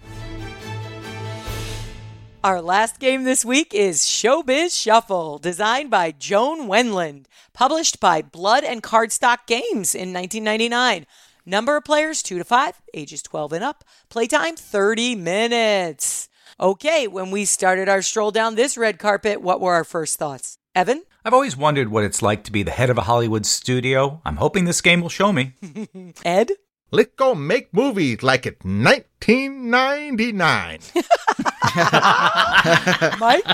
Our 2.44 2.60
last 2.60 3.00
game 3.00 3.24
this 3.24 3.42
week 3.42 3.72
is 3.72 4.00
Showbiz 4.00 4.78
Shuffle, 4.78 5.38
designed 5.38 5.88
by 5.88 6.10
Joan 6.10 6.68
Wenland, 6.68 7.24
published 7.54 7.98
by 7.98 8.20
Blood 8.20 8.62
and 8.62 8.82
Cardstock 8.82 9.46
Games 9.46 9.94
in 9.94 10.12
1999. 10.12 11.06
Number 11.46 11.78
of 11.78 11.84
players 11.84 12.22
2 12.22 12.36
to 12.36 12.44
5, 12.44 12.82
ages 12.92 13.22
12 13.22 13.54
and 13.54 13.64
up. 13.64 13.84
Playtime 14.10 14.56
30 14.56 15.14
minutes. 15.14 16.28
Okay, 16.60 17.08
when 17.08 17.30
we 17.30 17.46
started 17.46 17.88
our 17.88 18.02
stroll 18.02 18.32
down 18.32 18.54
this 18.54 18.76
red 18.76 18.98
carpet, 18.98 19.40
what 19.40 19.62
were 19.62 19.72
our 19.72 19.84
first 19.84 20.18
thoughts? 20.18 20.58
Evan? 20.74 21.04
I've 21.22 21.34
always 21.34 21.54
wondered 21.56 21.90
what 21.90 22.04
it's 22.04 22.22
like 22.22 22.44
to 22.44 22.52
be 22.52 22.62
the 22.62 22.70
head 22.70 22.88
of 22.88 22.96
a 22.96 23.02
Hollywood 23.02 23.44
studio. 23.44 24.22
I'm 24.24 24.36
hoping 24.36 24.64
this 24.64 24.80
game 24.80 25.02
will 25.02 25.10
show 25.10 25.34
me. 25.34 25.52
Ed? 26.24 26.52
Let's 26.90 27.12
go 27.14 27.34
make 27.34 27.74
movies 27.74 28.22
like 28.22 28.46
it's 28.46 28.64
1999. 28.64 30.78
Mike? 33.20 33.44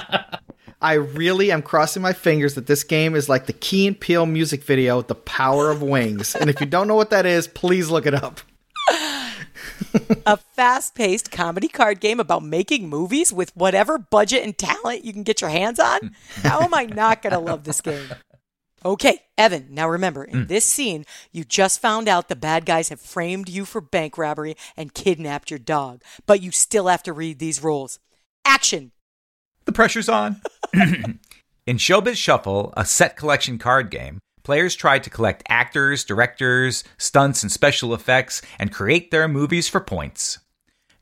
I 0.80 0.92
really 0.94 1.50
am 1.50 1.62
crossing 1.62 2.02
my 2.02 2.12
fingers 2.12 2.54
that 2.54 2.68
this 2.68 2.84
game 2.84 3.16
is 3.16 3.28
like 3.28 3.46
the 3.46 3.52
Key 3.52 3.88
and 3.88 3.98
Peele 3.98 4.26
music 4.26 4.62
video, 4.62 5.02
The 5.02 5.16
Power 5.16 5.68
of 5.70 5.82
Wings. 5.82 6.36
And 6.36 6.48
if 6.48 6.60
you 6.60 6.66
don't 6.66 6.86
know 6.86 6.94
what 6.94 7.10
that 7.10 7.26
is, 7.26 7.48
please 7.48 7.90
look 7.90 8.06
it 8.06 8.14
up. 8.14 8.42
a 10.26 10.36
fast 10.36 10.94
paced 10.94 11.30
comedy 11.30 11.68
card 11.68 12.00
game 12.00 12.20
about 12.20 12.42
making 12.42 12.88
movies 12.88 13.32
with 13.32 13.54
whatever 13.56 13.98
budget 13.98 14.42
and 14.44 14.56
talent 14.56 15.04
you 15.04 15.12
can 15.12 15.22
get 15.22 15.40
your 15.40 15.50
hands 15.50 15.78
on? 15.78 16.14
How 16.42 16.60
am 16.60 16.74
I 16.74 16.84
not 16.84 17.22
going 17.22 17.32
to 17.32 17.38
love 17.38 17.64
this 17.64 17.80
game? 17.80 18.08
Okay, 18.84 19.22
Evan, 19.36 19.68
now 19.70 19.88
remember, 19.88 20.22
in 20.22 20.44
mm. 20.44 20.48
this 20.48 20.64
scene, 20.64 21.04
you 21.32 21.44
just 21.44 21.80
found 21.80 22.08
out 22.08 22.28
the 22.28 22.36
bad 22.36 22.64
guys 22.64 22.88
have 22.90 23.00
framed 23.00 23.48
you 23.48 23.64
for 23.64 23.80
bank 23.80 24.16
robbery 24.16 24.54
and 24.76 24.94
kidnapped 24.94 25.50
your 25.50 25.58
dog, 25.58 26.02
but 26.24 26.40
you 26.40 26.52
still 26.52 26.86
have 26.86 27.02
to 27.02 27.12
read 27.12 27.38
these 27.38 27.64
rules. 27.64 27.98
Action! 28.44 28.92
The 29.64 29.72
pressure's 29.72 30.08
on. 30.08 30.40
In 30.74 31.78
Showbiz 31.78 32.16
Shuffle, 32.16 32.72
a 32.76 32.84
set 32.84 33.16
collection 33.16 33.58
card 33.58 33.90
game, 33.90 34.20
players 34.46 34.76
try 34.76 34.96
to 35.00 35.10
collect 35.10 35.42
actors, 35.48 36.04
directors, 36.04 36.84
stunts, 36.98 37.42
and 37.42 37.50
special 37.50 37.92
effects 37.92 38.40
and 38.60 38.72
create 38.72 39.10
their 39.10 39.26
movies 39.26 39.66
for 39.68 39.80
points. 39.80 40.38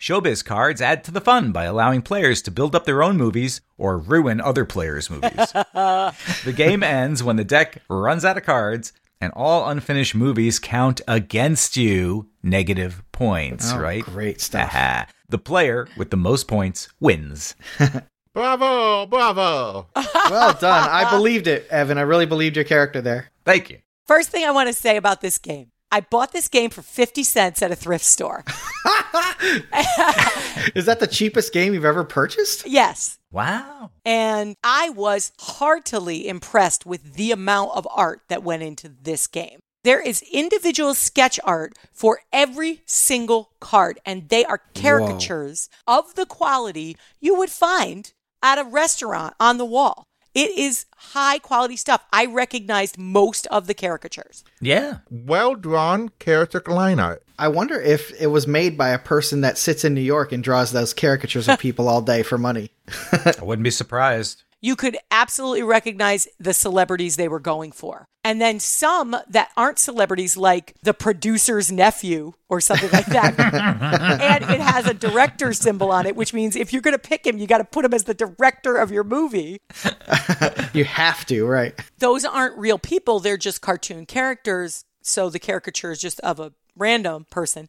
Showbiz 0.00 0.42
cards 0.42 0.80
add 0.80 1.04
to 1.04 1.10
the 1.10 1.20
fun 1.20 1.52
by 1.52 1.64
allowing 1.64 2.00
players 2.00 2.40
to 2.42 2.50
build 2.50 2.74
up 2.74 2.86
their 2.86 3.02
own 3.02 3.18
movies 3.18 3.60
or 3.76 3.98
ruin 3.98 4.40
other 4.40 4.64
players' 4.64 5.10
movies. 5.10 5.52
the 5.52 6.54
game 6.56 6.82
ends 6.82 7.22
when 7.22 7.36
the 7.36 7.44
deck 7.44 7.82
runs 7.90 8.24
out 8.24 8.38
of 8.38 8.44
cards 8.44 8.94
and 9.20 9.30
all 9.36 9.68
unfinished 9.68 10.14
movies 10.14 10.58
count 10.58 11.02
against 11.06 11.76
you 11.76 12.28
negative 12.42 13.02
points, 13.12 13.72
Oh, 13.72 13.78
right? 13.78 14.02
great 14.04 14.40
stuff. 14.40 14.74
The 15.28 15.38
player 15.38 15.88
with 15.96 16.10
the 16.10 16.16
most 16.18 16.46
points 16.48 16.88
wins. 17.00 17.54
bravo, 18.34 19.06
bravo. 19.06 19.88
Well 19.96 20.52
done. 20.54 20.88
I 20.90 21.10
believed 21.10 21.46
it, 21.46 21.66
Evan. 21.70 21.98
I 21.98 22.02
really 22.02 22.26
believed 22.26 22.56
your 22.56 22.64
character 22.66 23.00
there. 23.00 23.30
Thank 23.44 23.70
you. 23.70 23.78
First 24.06 24.30
thing 24.30 24.44
I 24.44 24.50
want 24.50 24.68
to 24.68 24.74
say 24.74 24.96
about 24.96 25.20
this 25.20 25.38
game 25.38 25.70
I 25.94 26.00
bought 26.00 26.32
this 26.32 26.48
game 26.48 26.70
for 26.70 26.82
50 26.82 27.22
cents 27.22 27.62
at 27.62 27.70
a 27.70 27.76
thrift 27.76 28.04
store. 28.04 28.42
Is 30.74 30.86
that 30.86 30.98
the 30.98 31.06
cheapest 31.08 31.52
game 31.52 31.72
you've 31.72 31.84
ever 31.84 32.02
purchased? 32.02 32.66
yes. 32.66 33.20
Wow. 33.30 33.92
And 34.04 34.56
I 34.64 34.90
was 34.90 35.30
heartily 35.38 36.26
impressed 36.26 36.84
with 36.84 37.14
the 37.14 37.30
amount 37.30 37.76
of 37.76 37.86
art 37.94 38.22
that 38.28 38.42
went 38.42 38.64
into 38.64 38.88
this 38.88 39.28
game. 39.28 39.60
There 39.84 40.00
is 40.00 40.24
individual 40.32 40.94
sketch 40.94 41.38
art 41.44 41.74
for 41.92 42.20
every 42.32 42.82
single 42.86 43.50
card, 43.60 44.00
and 44.04 44.30
they 44.30 44.44
are 44.44 44.62
caricatures 44.74 45.68
of 45.86 46.16
the 46.16 46.26
quality 46.26 46.96
you 47.20 47.36
would 47.36 47.50
find 47.50 48.12
at 48.42 48.58
a 48.58 48.64
restaurant 48.64 49.34
on 49.38 49.58
the 49.58 49.64
wall. 49.64 50.08
It 50.34 50.58
is 50.58 50.86
high 50.96 51.38
quality 51.38 51.76
stuff. 51.76 52.04
I 52.12 52.26
recognized 52.26 52.98
most 52.98 53.46
of 53.48 53.66
the 53.66 53.74
caricatures. 53.74 54.44
Yeah. 54.60 54.98
Well 55.08 55.54
drawn 55.54 56.08
character 56.18 56.62
line 56.66 56.98
art. 56.98 57.22
I 57.38 57.48
wonder 57.48 57.80
if 57.80 58.12
it 58.20 58.28
was 58.28 58.46
made 58.46 58.76
by 58.76 58.90
a 58.90 58.98
person 58.98 59.40
that 59.42 59.58
sits 59.58 59.84
in 59.84 59.94
New 59.94 60.00
York 60.00 60.32
and 60.32 60.42
draws 60.42 60.72
those 60.72 60.94
caricatures 60.94 61.48
of 61.48 61.58
people 61.60 61.88
all 61.88 62.02
day 62.02 62.22
for 62.22 62.38
money. 62.38 62.70
I 63.12 63.34
wouldn't 63.42 63.64
be 63.64 63.70
surprised. 63.70 64.42
You 64.64 64.76
could 64.76 64.96
absolutely 65.10 65.62
recognize 65.62 66.26
the 66.40 66.54
celebrities 66.54 67.16
they 67.16 67.28
were 67.28 67.38
going 67.38 67.70
for. 67.70 68.06
And 68.24 68.40
then 68.40 68.58
some 68.58 69.14
that 69.28 69.50
aren't 69.58 69.78
celebrities, 69.78 70.38
like 70.38 70.72
the 70.82 70.94
producer's 70.94 71.70
nephew 71.70 72.32
or 72.48 72.62
something 72.62 72.88
like 72.90 73.04
that. 73.06 73.38
and 74.22 74.44
it 74.44 74.60
has 74.60 74.86
a 74.86 74.94
director 74.94 75.52
symbol 75.52 75.90
on 75.90 76.06
it, 76.06 76.16
which 76.16 76.32
means 76.32 76.56
if 76.56 76.72
you're 76.72 76.80
going 76.80 76.94
to 76.94 76.98
pick 76.98 77.26
him, 77.26 77.36
you 77.36 77.46
got 77.46 77.58
to 77.58 77.64
put 77.64 77.84
him 77.84 77.92
as 77.92 78.04
the 78.04 78.14
director 78.14 78.78
of 78.78 78.90
your 78.90 79.04
movie. 79.04 79.60
You 80.72 80.84
have 80.84 81.26
to, 81.26 81.44
right? 81.44 81.78
Those 81.98 82.24
aren't 82.24 82.56
real 82.56 82.78
people, 82.78 83.20
they're 83.20 83.36
just 83.36 83.60
cartoon 83.60 84.06
characters. 84.06 84.86
So 85.02 85.28
the 85.28 85.38
caricature 85.38 85.90
is 85.90 86.00
just 86.00 86.20
of 86.20 86.40
a 86.40 86.54
random 86.74 87.26
person. 87.30 87.68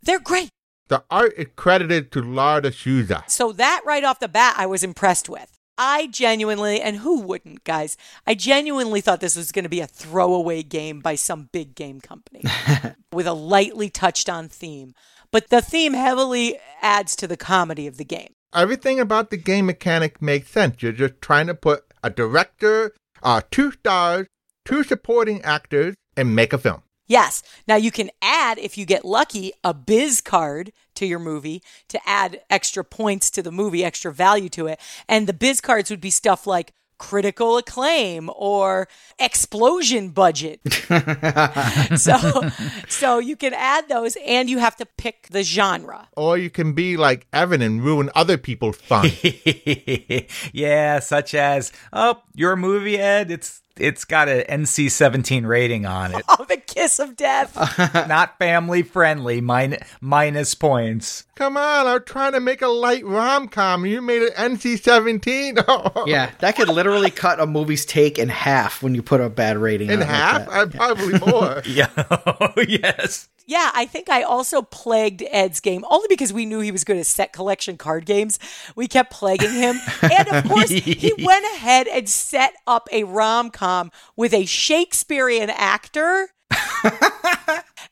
They're 0.00 0.20
great. 0.20 0.50
The 0.86 1.02
art 1.10 1.34
is 1.36 1.48
credited 1.56 2.12
to 2.12 2.22
Larda 2.22 2.72
Souza. 2.72 3.24
So 3.26 3.50
that 3.50 3.82
right 3.84 4.04
off 4.04 4.20
the 4.20 4.28
bat, 4.28 4.54
I 4.56 4.66
was 4.66 4.84
impressed 4.84 5.28
with. 5.28 5.55
I 5.78 6.06
genuinely, 6.06 6.80
and 6.80 6.96
who 6.96 7.20
wouldn't, 7.20 7.64
guys? 7.64 7.96
I 8.26 8.34
genuinely 8.34 9.00
thought 9.00 9.20
this 9.20 9.36
was 9.36 9.52
going 9.52 9.64
to 9.64 9.68
be 9.68 9.80
a 9.80 9.86
throwaway 9.86 10.62
game 10.62 11.00
by 11.00 11.16
some 11.16 11.48
big 11.52 11.74
game 11.74 12.00
company 12.00 12.42
with 13.12 13.26
a 13.26 13.32
lightly 13.32 13.90
touched 13.90 14.28
on 14.28 14.48
theme. 14.48 14.94
But 15.30 15.50
the 15.50 15.60
theme 15.60 15.92
heavily 15.92 16.58
adds 16.80 17.16
to 17.16 17.26
the 17.26 17.36
comedy 17.36 17.86
of 17.86 17.98
the 17.98 18.04
game. 18.04 18.32
Everything 18.54 18.98
about 19.00 19.30
the 19.30 19.36
game 19.36 19.66
mechanic 19.66 20.22
makes 20.22 20.50
sense. 20.50 20.82
You're 20.82 20.92
just 20.92 21.20
trying 21.20 21.46
to 21.48 21.54
put 21.54 21.84
a 22.02 22.08
director, 22.08 22.94
uh, 23.22 23.42
two 23.50 23.72
stars, 23.72 24.28
two 24.64 24.82
supporting 24.82 25.42
actors, 25.42 25.94
and 26.16 26.34
make 26.34 26.52
a 26.52 26.58
film. 26.58 26.82
Yes. 27.06 27.42
Now 27.66 27.76
you 27.76 27.90
can 27.90 28.10
add, 28.20 28.58
if 28.58 28.76
you 28.76 28.84
get 28.84 29.04
lucky, 29.04 29.52
a 29.62 29.72
biz 29.72 30.20
card 30.20 30.72
to 30.96 31.06
your 31.06 31.18
movie 31.18 31.62
to 31.88 32.00
add 32.06 32.40
extra 32.50 32.84
points 32.84 33.30
to 33.32 33.42
the 33.42 33.52
movie, 33.52 33.84
extra 33.84 34.12
value 34.12 34.48
to 34.50 34.66
it. 34.66 34.80
And 35.08 35.26
the 35.26 35.32
biz 35.32 35.60
cards 35.60 35.90
would 35.90 36.00
be 36.00 36.10
stuff 36.10 36.46
like 36.46 36.72
critical 36.98 37.58
acclaim 37.58 38.30
or 38.34 38.88
explosion 39.18 40.10
budget. 40.10 40.60
so 41.96 42.50
so 42.88 43.18
you 43.18 43.36
can 43.36 43.52
add 43.54 43.88
those 43.88 44.16
and 44.26 44.48
you 44.48 44.58
have 44.58 44.76
to 44.76 44.86
pick 44.86 45.28
the 45.30 45.42
genre. 45.42 46.08
Or 46.16 46.38
you 46.38 46.50
can 46.50 46.72
be 46.72 46.96
like 46.96 47.26
Evan 47.32 47.62
and 47.62 47.82
ruin 47.82 48.10
other 48.14 48.38
people's 48.38 48.76
fun. 48.76 49.10
yeah, 50.52 50.98
such 51.00 51.34
as, 51.34 51.72
oh, 51.92 52.22
your 52.34 52.56
movie, 52.56 52.98
Ed, 52.98 53.30
it's 53.30 53.62
it's 53.78 54.04
got 54.04 54.28
an 54.28 54.42
NC-17 54.62 55.46
rating 55.46 55.86
on 55.86 56.14
it. 56.14 56.24
Oh, 56.28 56.44
the 56.48 56.56
kiss 56.56 56.98
of 56.98 57.16
death. 57.16 57.54
Not 58.08 58.38
family 58.38 58.82
friendly, 58.82 59.40
min- 59.40 59.78
minus 60.00 60.54
points. 60.54 61.24
Come 61.34 61.56
on, 61.56 61.86
I'm 61.86 62.02
trying 62.04 62.32
to 62.32 62.40
make 62.40 62.62
a 62.62 62.68
light 62.68 63.04
rom 63.04 63.48
com. 63.48 63.84
You 63.86 64.00
made 64.00 64.22
it 64.22 64.34
NC 64.34 64.82
17? 64.82 65.56
Yeah, 66.06 66.30
that 66.38 66.56
could 66.56 66.68
literally 66.68 67.10
cut 67.10 67.40
a 67.40 67.46
movie's 67.46 67.84
take 67.84 68.18
in 68.18 68.28
half 68.28 68.82
when 68.82 68.94
you 68.94 69.02
put 69.02 69.20
a 69.20 69.28
bad 69.28 69.56
rating 69.58 69.90
In 69.90 69.96
on 69.96 70.02
it 70.02 70.06
like 70.06 70.14
half? 70.14 70.48
that. 70.48 70.52
I 70.52 70.64
probably 70.94 71.18
more. 71.18 71.62
Yeah. 71.66 71.88
Oh, 71.96 72.52
yes. 72.66 73.28
Yeah, 73.46 73.70
I 73.74 73.86
think 73.86 74.08
I 74.10 74.22
also 74.22 74.60
plagued 74.62 75.22
Ed's 75.30 75.60
game 75.60 75.84
only 75.88 76.08
because 76.08 76.32
we 76.32 76.46
knew 76.46 76.60
he 76.60 76.72
was 76.72 76.82
good 76.84 76.96
at 76.96 77.06
set 77.06 77.32
collection 77.32 77.76
card 77.78 78.04
games. 78.04 78.38
We 78.74 78.88
kept 78.88 79.12
plaguing 79.12 79.52
him. 79.52 79.76
and 80.02 80.28
of 80.28 80.44
course, 80.48 80.70
he 80.70 81.12
went 81.22 81.44
ahead 81.54 81.86
and 81.86 82.08
set 82.08 82.54
up 82.66 82.88
a 82.90 83.04
rom 83.04 83.50
com 83.50 83.92
with 84.16 84.34
a 84.34 84.44
Shakespearean 84.46 85.50
actor 85.50 86.28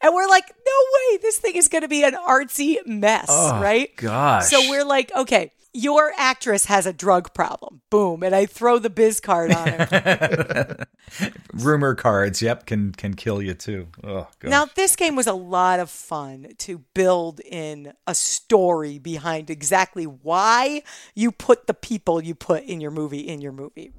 And 0.00 0.12
we're 0.14 0.28
like, 0.28 0.44
no 0.66 0.72
way, 1.12 1.18
this 1.22 1.38
thing 1.38 1.54
is 1.56 1.68
going 1.68 1.82
to 1.82 1.88
be 1.88 2.04
an 2.04 2.14
artsy 2.14 2.76
mess, 2.86 3.26
Oh, 3.28 3.60
right? 3.60 3.94
gosh. 3.96 4.46
So 4.50 4.68
we're 4.68 4.84
like, 4.84 5.10
okay, 5.16 5.52
your 5.74 6.12
actress 6.16 6.66
has 6.66 6.86
a 6.86 6.92
drug 6.92 7.34
problem. 7.34 7.82
Boom. 7.90 8.22
And 8.22 8.34
I 8.34 8.46
throw 8.46 8.78
the 8.78 8.88
biz 8.88 9.20
card 9.20 9.52
on 9.52 9.68
her. 9.68 10.86
Rumor 11.52 11.94
cards, 11.94 12.40
yep, 12.40 12.64
can 12.64 12.92
can 12.92 13.14
kill 13.14 13.42
you 13.42 13.54
too. 13.54 13.88
Oh 14.02 14.28
now, 14.42 14.66
this 14.66 14.96
game 14.96 15.16
was 15.16 15.26
a 15.26 15.32
lot 15.34 15.80
of 15.80 15.90
fun 15.90 16.48
to 16.58 16.78
build 16.94 17.40
in 17.40 17.92
a 18.06 18.14
story 18.14 18.98
behind 18.98 19.50
exactly 19.50 20.04
why 20.04 20.82
you 21.14 21.32
put 21.32 21.66
the 21.66 21.74
people 21.74 22.22
you 22.22 22.34
put 22.34 22.62
in 22.64 22.80
your 22.80 22.90
movie 22.92 23.20
in 23.20 23.40
your 23.40 23.52
movie. 23.52 23.92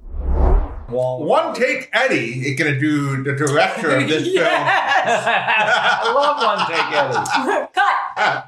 One 0.88 1.52
take 1.54 1.90
Eddie 1.92 2.48
is 2.48 2.58
gonna 2.58 2.78
do 2.78 3.22
the 3.22 3.34
director 3.34 3.90
of 3.90 4.08
this 4.08 4.22
film. 4.34 4.46
I 4.48 6.12
love 6.14 6.42
one 6.42 6.66
take 6.66 6.92
Eddie. 6.92 7.68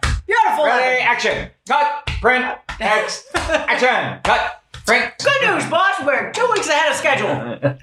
Cut. 0.07 0.18
Beautiful. 0.29 0.67
Ready, 0.67 1.03
action. 1.03 1.51
Cut, 1.67 2.07
print, 2.21 2.45
X, 2.79 3.27
action. 3.35 4.21
Cut, 4.23 4.63
print. 4.85 5.15
Good 5.25 5.55
news, 5.55 5.65
boss. 5.71 5.95
We're 6.05 6.31
two 6.33 6.47
weeks 6.53 6.69
ahead 6.69 6.91
of 6.91 6.97
schedule. 6.99 7.79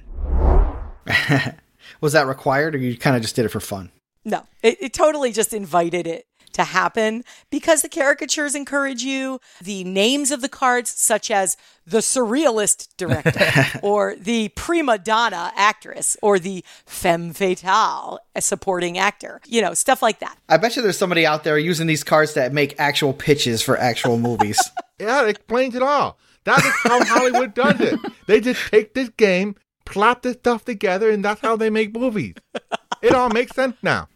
Was 2.01 2.13
that 2.13 2.27
required, 2.27 2.75
or 2.75 2.77
you 2.77 2.95
kind 2.97 3.15
of 3.15 3.23
just 3.23 3.35
did 3.35 3.45
it 3.45 3.49
for 3.49 3.59
fun? 3.59 3.91
No, 4.23 4.43
it, 4.61 4.77
it 4.79 4.93
totally 4.93 5.31
just 5.31 5.53
invited 5.53 6.05
it 6.05 6.27
to 6.55 6.63
happen 6.63 7.23
because 7.49 7.81
the 7.81 7.89
caricatures 7.89 8.55
encourage 8.55 9.03
you. 9.03 9.39
The 9.61 9.83
names 9.83 10.31
of 10.31 10.41
the 10.41 10.49
cards, 10.49 10.89
such 10.89 11.29
as 11.29 11.55
the 11.85 11.99
surrealist 11.99 12.89
director, 12.97 13.79
or 13.83 14.15
the 14.15 14.49
prima 14.49 14.97
donna 14.97 15.51
actress, 15.55 16.17
or 16.21 16.39
the 16.39 16.65
femme 16.85 17.33
fatale 17.33 18.19
a 18.35 18.41
supporting 18.41 18.97
actor, 18.97 19.41
you 19.45 19.61
know, 19.61 19.73
stuff 19.73 20.01
like 20.01 20.19
that. 20.19 20.37
I 20.49 20.57
bet 20.57 20.75
you 20.75 20.81
there's 20.81 20.97
somebody 20.97 21.25
out 21.25 21.43
there 21.43 21.57
using 21.57 21.87
these 21.87 22.03
cards 22.03 22.33
that 22.33 22.53
make 22.53 22.79
actual 22.79 23.13
pitches 23.13 23.61
for 23.61 23.77
actual 23.77 24.17
movies. 24.17 24.59
Yeah, 24.97 25.23
it 25.23 25.29
explains 25.31 25.75
it 25.75 25.81
all. 25.81 26.17
That 26.45 26.59
is 26.59 26.73
how 26.83 27.03
Hollywood 27.03 27.53
does 27.53 27.81
it. 27.81 27.99
They 28.27 28.39
just 28.39 28.71
take 28.71 28.93
this 28.93 29.09
game, 29.09 29.55
plop 29.83 30.21
this 30.21 30.37
stuff 30.37 30.63
together, 30.63 31.09
and 31.09 31.25
that's 31.25 31.41
how 31.41 31.57
they 31.57 31.69
make 31.69 31.93
movies. 31.93 32.35
It 33.05 33.13
all 33.13 33.29
makes 33.29 33.55
sense 33.55 33.75
now. 33.83 34.07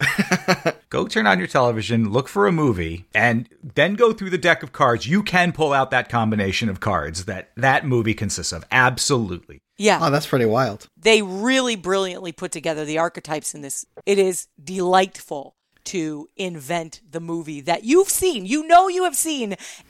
Go 0.89 1.07
turn 1.07 1.27
on 1.27 1.37
your 1.37 1.47
television, 1.47 2.09
look 2.11 2.27
for 2.27 2.47
a 2.47 2.51
movie, 2.51 3.05
and 3.13 3.47
then 3.75 3.93
go 3.93 4.11
through 4.11 4.31
the 4.31 4.37
deck 4.39 4.63
of 4.63 4.71
cards. 4.71 5.07
You 5.07 5.21
can 5.21 5.51
pull 5.51 5.71
out 5.71 5.91
that 5.91 6.09
combination 6.09 6.67
of 6.69 6.79
cards 6.79 7.25
that 7.25 7.51
that 7.55 7.85
movie 7.85 8.15
consists 8.15 8.51
of. 8.51 8.65
Absolutely. 8.71 9.61
Yeah. 9.77 9.99
oh, 10.01 10.09
that's 10.09 10.25
pretty 10.27 10.45
wild. 10.45 10.87
they 10.97 11.21
really 11.21 11.75
brilliantly 11.75 12.31
put 12.31 12.51
together 12.51 12.83
the 12.85 12.97
archetypes 12.97 13.53
in 13.53 13.61
this. 13.61 13.85
It 14.05 14.17
is 14.17 14.47
delightful 14.61 15.55
to 15.85 16.27
invent 16.35 17.01
the 17.09 17.19
movie 17.21 17.61
that 17.61 17.83
you've 17.83 18.09
seen. 18.09 18.45
You 18.45 18.67
know 18.67 18.87
you 18.89 19.03
have 19.05 19.15
seen. 19.15 19.55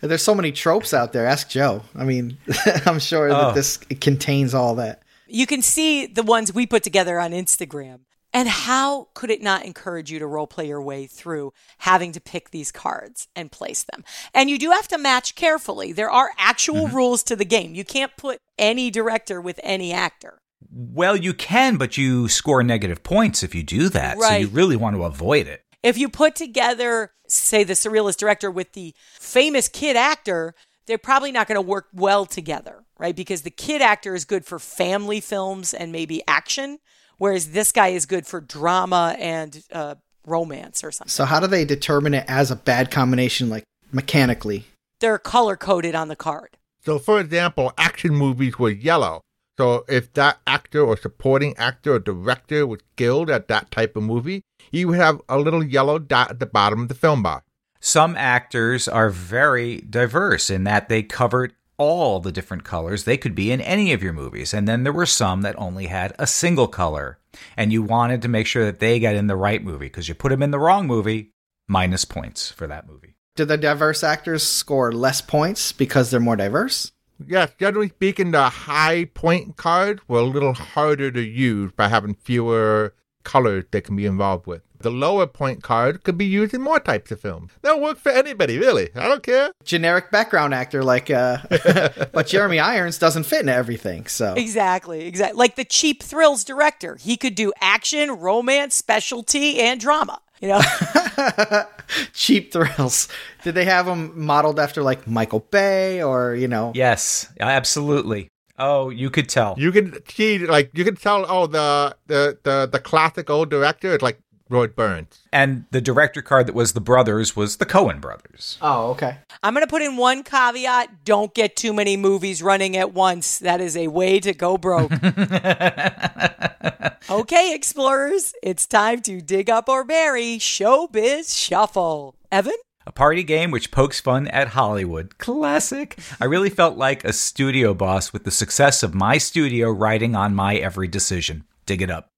There's 0.00 0.22
so 0.22 0.34
many 0.34 0.52
tropes 0.52 0.92
out 0.94 1.12
there. 1.12 1.26
Ask 1.26 1.48
Joe. 1.48 1.82
I 1.94 2.04
mean, 2.04 2.38
I'm 2.86 2.98
sure 2.98 3.28
Oh. 3.30 3.46
that 3.46 3.54
this 3.54 3.76
contains 4.00 4.54
all 4.54 4.76
that. 4.76 5.02
You 5.26 5.46
can 5.46 5.62
see 5.62 6.06
the 6.06 6.22
ones 6.22 6.52
we 6.52 6.66
put 6.66 6.82
together 6.82 7.18
on 7.18 7.32
Instagram. 7.32 8.00
And 8.34 8.48
how 8.48 9.08
could 9.12 9.30
it 9.30 9.42
not 9.42 9.66
encourage 9.66 10.10
you 10.10 10.18
to 10.18 10.26
role 10.26 10.46
play 10.46 10.66
your 10.66 10.80
way 10.80 11.06
through 11.06 11.52
having 11.78 12.12
to 12.12 12.20
pick 12.20 12.50
these 12.50 12.72
cards 12.72 13.28
and 13.36 13.52
place 13.52 13.82
them? 13.82 14.04
And 14.32 14.48
you 14.48 14.58
do 14.58 14.70
have 14.70 14.88
to 14.88 14.98
match 14.98 15.34
carefully. 15.34 15.92
There 15.92 16.10
are 16.10 16.30
actual 16.38 16.86
mm-hmm. 16.86 16.96
rules 16.96 17.22
to 17.24 17.36
the 17.36 17.44
game. 17.44 17.74
You 17.74 17.84
can't 17.84 18.16
put 18.16 18.38
any 18.58 18.90
director 18.90 19.38
with 19.38 19.60
any 19.62 19.92
actor. 19.92 20.40
Well, 20.70 21.14
you 21.14 21.34
can, 21.34 21.76
but 21.76 21.98
you 21.98 22.28
score 22.28 22.62
negative 22.62 23.02
points 23.02 23.42
if 23.42 23.54
you 23.54 23.62
do 23.62 23.90
that. 23.90 24.18
So 24.18 24.36
you 24.36 24.48
really 24.48 24.76
want 24.76 24.96
to 24.96 25.04
avoid 25.04 25.46
it. 25.46 25.64
If 25.82 25.98
you 25.98 26.08
put 26.08 26.34
together, 26.34 27.12
say, 27.26 27.64
the 27.64 27.74
surrealist 27.74 28.16
director 28.16 28.50
with 28.50 28.72
the 28.72 28.94
famous 29.18 29.68
kid 29.68 29.96
actor, 29.96 30.54
they're 30.86 30.96
probably 30.96 31.32
not 31.32 31.48
going 31.48 31.56
to 31.56 31.60
work 31.60 31.88
well 31.92 32.24
together, 32.24 32.84
right? 33.02 33.16
Because 33.16 33.42
the 33.42 33.50
kid 33.50 33.82
actor 33.82 34.14
is 34.14 34.24
good 34.24 34.46
for 34.46 34.60
family 34.60 35.20
films 35.20 35.74
and 35.74 35.90
maybe 35.90 36.22
action, 36.28 36.78
whereas 37.18 37.50
this 37.50 37.72
guy 37.72 37.88
is 37.88 38.06
good 38.06 38.28
for 38.28 38.40
drama 38.40 39.16
and 39.18 39.64
uh, 39.72 39.96
romance 40.24 40.84
or 40.84 40.92
something. 40.92 41.10
So 41.10 41.24
how 41.24 41.40
do 41.40 41.48
they 41.48 41.64
determine 41.64 42.14
it 42.14 42.24
as 42.28 42.52
a 42.52 42.56
bad 42.56 42.92
combination, 42.92 43.50
like 43.50 43.64
mechanically? 43.90 44.66
They're 45.00 45.18
color 45.18 45.56
coded 45.56 45.96
on 45.96 46.06
the 46.06 46.14
card. 46.14 46.56
So, 46.84 47.00
for 47.00 47.18
example, 47.18 47.72
action 47.76 48.14
movies 48.14 48.56
were 48.56 48.70
yellow. 48.70 49.22
So, 49.58 49.84
if 49.88 50.12
that 50.14 50.38
actor 50.46 50.80
or 50.80 50.96
supporting 50.96 51.56
actor 51.56 51.94
or 51.94 51.98
director 51.98 52.66
was 52.66 52.80
skilled 52.92 53.30
at 53.30 53.48
that 53.48 53.72
type 53.72 53.96
of 53.96 54.04
movie, 54.04 54.42
he 54.70 54.84
would 54.84 54.98
have 54.98 55.20
a 55.28 55.38
little 55.38 55.64
yellow 55.64 55.98
dot 55.98 56.30
at 56.30 56.38
the 56.38 56.46
bottom 56.46 56.82
of 56.82 56.88
the 56.88 56.94
film 56.94 57.22
bar. 57.22 57.42
Some 57.80 58.16
actors 58.16 58.86
are 58.86 59.10
very 59.10 59.78
diverse 59.78 60.50
in 60.50 60.62
that 60.64 60.88
they 60.88 61.02
covered 61.02 61.52
all 61.82 62.20
the 62.20 62.30
different 62.30 62.62
colors. 62.62 63.02
They 63.02 63.16
could 63.16 63.34
be 63.34 63.50
in 63.50 63.60
any 63.60 63.92
of 63.92 64.02
your 64.02 64.12
movies. 64.12 64.54
And 64.54 64.68
then 64.68 64.84
there 64.84 64.92
were 64.92 65.04
some 65.04 65.42
that 65.42 65.58
only 65.58 65.86
had 65.86 66.14
a 66.16 66.26
single 66.26 66.68
color. 66.68 67.18
And 67.56 67.72
you 67.72 67.82
wanted 67.82 68.22
to 68.22 68.28
make 68.28 68.46
sure 68.46 68.64
that 68.64 68.78
they 68.78 69.00
got 69.00 69.16
in 69.16 69.26
the 69.26 69.36
right 69.36 69.62
movie 69.62 69.86
because 69.86 70.08
you 70.08 70.14
put 70.14 70.28
them 70.28 70.42
in 70.42 70.52
the 70.52 70.60
wrong 70.60 70.86
movie, 70.86 71.32
minus 71.68 72.04
points 72.04 72.50
for 72.50 72.68
that 72.68 72.86
movie. 72.86 73.16
Do 73.34 73.44
the 73.44 73.56
diverse 73.56 74.04
actors 74.04 74.42
score 74.42 74.92
less 74.92 75.20
points 75.20 75.72
because 75.72 76.10
they're 76.10 76.20
more 76.20 76.36
diverse? 76.36 76.92
Yes, 77.26 77.50
generally 77.58 77.88
speaking, 77.88 78.30
the 78.30 78.48
high 78.48 79.06
point 79.06 79.56
cards 79.56 80.02
were 80.06 80.20
a 80.20 80.24
little 80.24 80.52
harder 80.52 81.10
to 81.10 81.22
use 81.22 81.72
by 81.72 81.88
having 81.88 82.14
fewer 82.14 82.94
colors 83.24 83.64
they 83.70 83.80
can 83.80 83.96
be 83.96 84.06
involved 84.06 84.46
with. 84.46 84.62
The 84.82 84.90
lower 84.90 85.26
point 85.26 85.62
card 85.62 86.02
could 86.02 86.18
be 86.18 86.24
used 86.24 86.54
in 86.54 86.60
more 86.60 86.80
types 86.80 87.10
of 87.10 87.20
films. 87.20 87.52
They'll 87.62 87.80
work 87.80 87.98
for 87.98 88.10
anybody, 88.10 88.58
really. 88.58 88.90
I 88.94 89.08
don't 89.08 89.22
care. 89.22 89.52
Generic 89.64 90.10
background 90.10 90.54
actor, 90.54 90.82
like, 90.82 91.10
uh, 91.10 91.38
but 92.12 92.26
Jeremy 92.26 92.58
Irons 92.58 92.98
doesn't 92.98 93.24
fit 93.24 93.40
into 93.40 93.54
everything. 93.54 94.06
So 94.06 94.34
Exactly, 94.34 95.06
exactly. 95.06 95.38
Like 95.38 95.56
the 95.56 95.64
cheap 95.64 96.02
thrills 96.02 96.44
director, 96.44 96.96
he 96.96 97.16
could 97.16 97.34
do 97.34 97.52
action, 97.60 98.10
romance, 98.10 98.74
specialty, 98.74 99.60
and 99.60 99.80
drama. 99.80 100.20
You 100.40 100.48
know, 100.48 100.60
cheap 102.12 102.52
thrills. 102.52 103.06
Did 103.44 103.54
they 103.54 103.64
have 103.64 103.86
them 103.86 104.12
modeled 104.24 104.58
after 104.58 104.82
like 104.82 105.06
Michael 105.06 105.46
Bay 105.50 106.02
or 106.02 106.34
you 106.34 106.48
know? 106.48 106.72
Yes, 106.74 107.32
absolutely. 107.38 108.28
Oh, 108.58 108.90
you 108.90 109.08
could 109.10 109.28
tell. 109.28 109.54
You 109.56 109.72
can 109.72 109.94
see, 110.08 110.38
like, 110.38 110.70
you 110.74 110.84
can 110.84 110.94
tell, 110.96 111.24
oh, 111.28 111.46
the 111.46 111.96
the 112.06 112.38
the, 112.42 112.68
the 112.70 112.78
classic 112.78 113.30
old 113.30 113.50
director 113.50 113.94
is 113.94 114.02
like 114.02 114.18
Roy 114.52 114.68
Burns. 114.68 115.20
And 115.32 115.64
the 115.70 115.80
director 115.80 116.22
card 116.22 116.46
that 116.46 116.54
was 116.54 116.74
the 116.74 116.80
brothers 116.80 117.34
was 117.34 117.56
the 117.56 117.66
Coen 117.66 118.00
brothers. 118.00 118.58
Oh, 118.60 118.90
okay. 118.90 119.18
I'm 119.42 119.54
going 119.54 119.64
to 119.64 119.70
put 119.70 119.82
in 119.82 119.96
one 119.96 120.22
caveat 120.22 121.04
don't 121.04 121.34
get 121.34 121.56
too 121.56 121.72
many 121.72 121.96
movies 121.96 122.42
running 122.42 122.76
at 122.76 122.92
once. 122.92 123.38
That 123.38 123.60
is 123.60 123.76
a 123.76 123.88
way 123.88 124.20
to 124.20 124.34
go 124.34 124.58
broke. 124.58 124.92
okay, 127.10 127.54
explorers, 127.54 128.34
it's 128.42 128.66
time 128.66 129.00
to 129.02 129.20
dig 129.20 129.50
up 129.50 129.68
or 129.68 129.84
bury 129.84 130.38
Showbiz 130.38 131.36
Shuffle. 131.36 132.14
Evan? 132.30 132.54
A 132.86 132.92
party 132.92 133.22
game 133.22 133.50
which 133.50 133.70
pokes 133.70 134.00
fun 134.00 134.26
at 134.28 134.48
Hollywood. 134.48 135.18
Classic. 135.18 135.98
I 136.20 136.24
really 136.24 136.50
felt 136.50 136.76
like 136.76 137.04
a 137.04 137.12
studio 137.12 137.74
boss 137.74 138.12
with 138.12 138.24
the 138.24 138.30
success 138.30 138.82
of 138.82 138.92
my 138.92 139.18
studio 139.18 139.70
riding 139.70 140.16
on 140.16 140.34
my 140.34 140.56
every 140.56 140.88
decision. 140.88 141.44
Dig 141.64 141.80
it 141.80 141.90
up. 141.90 142.08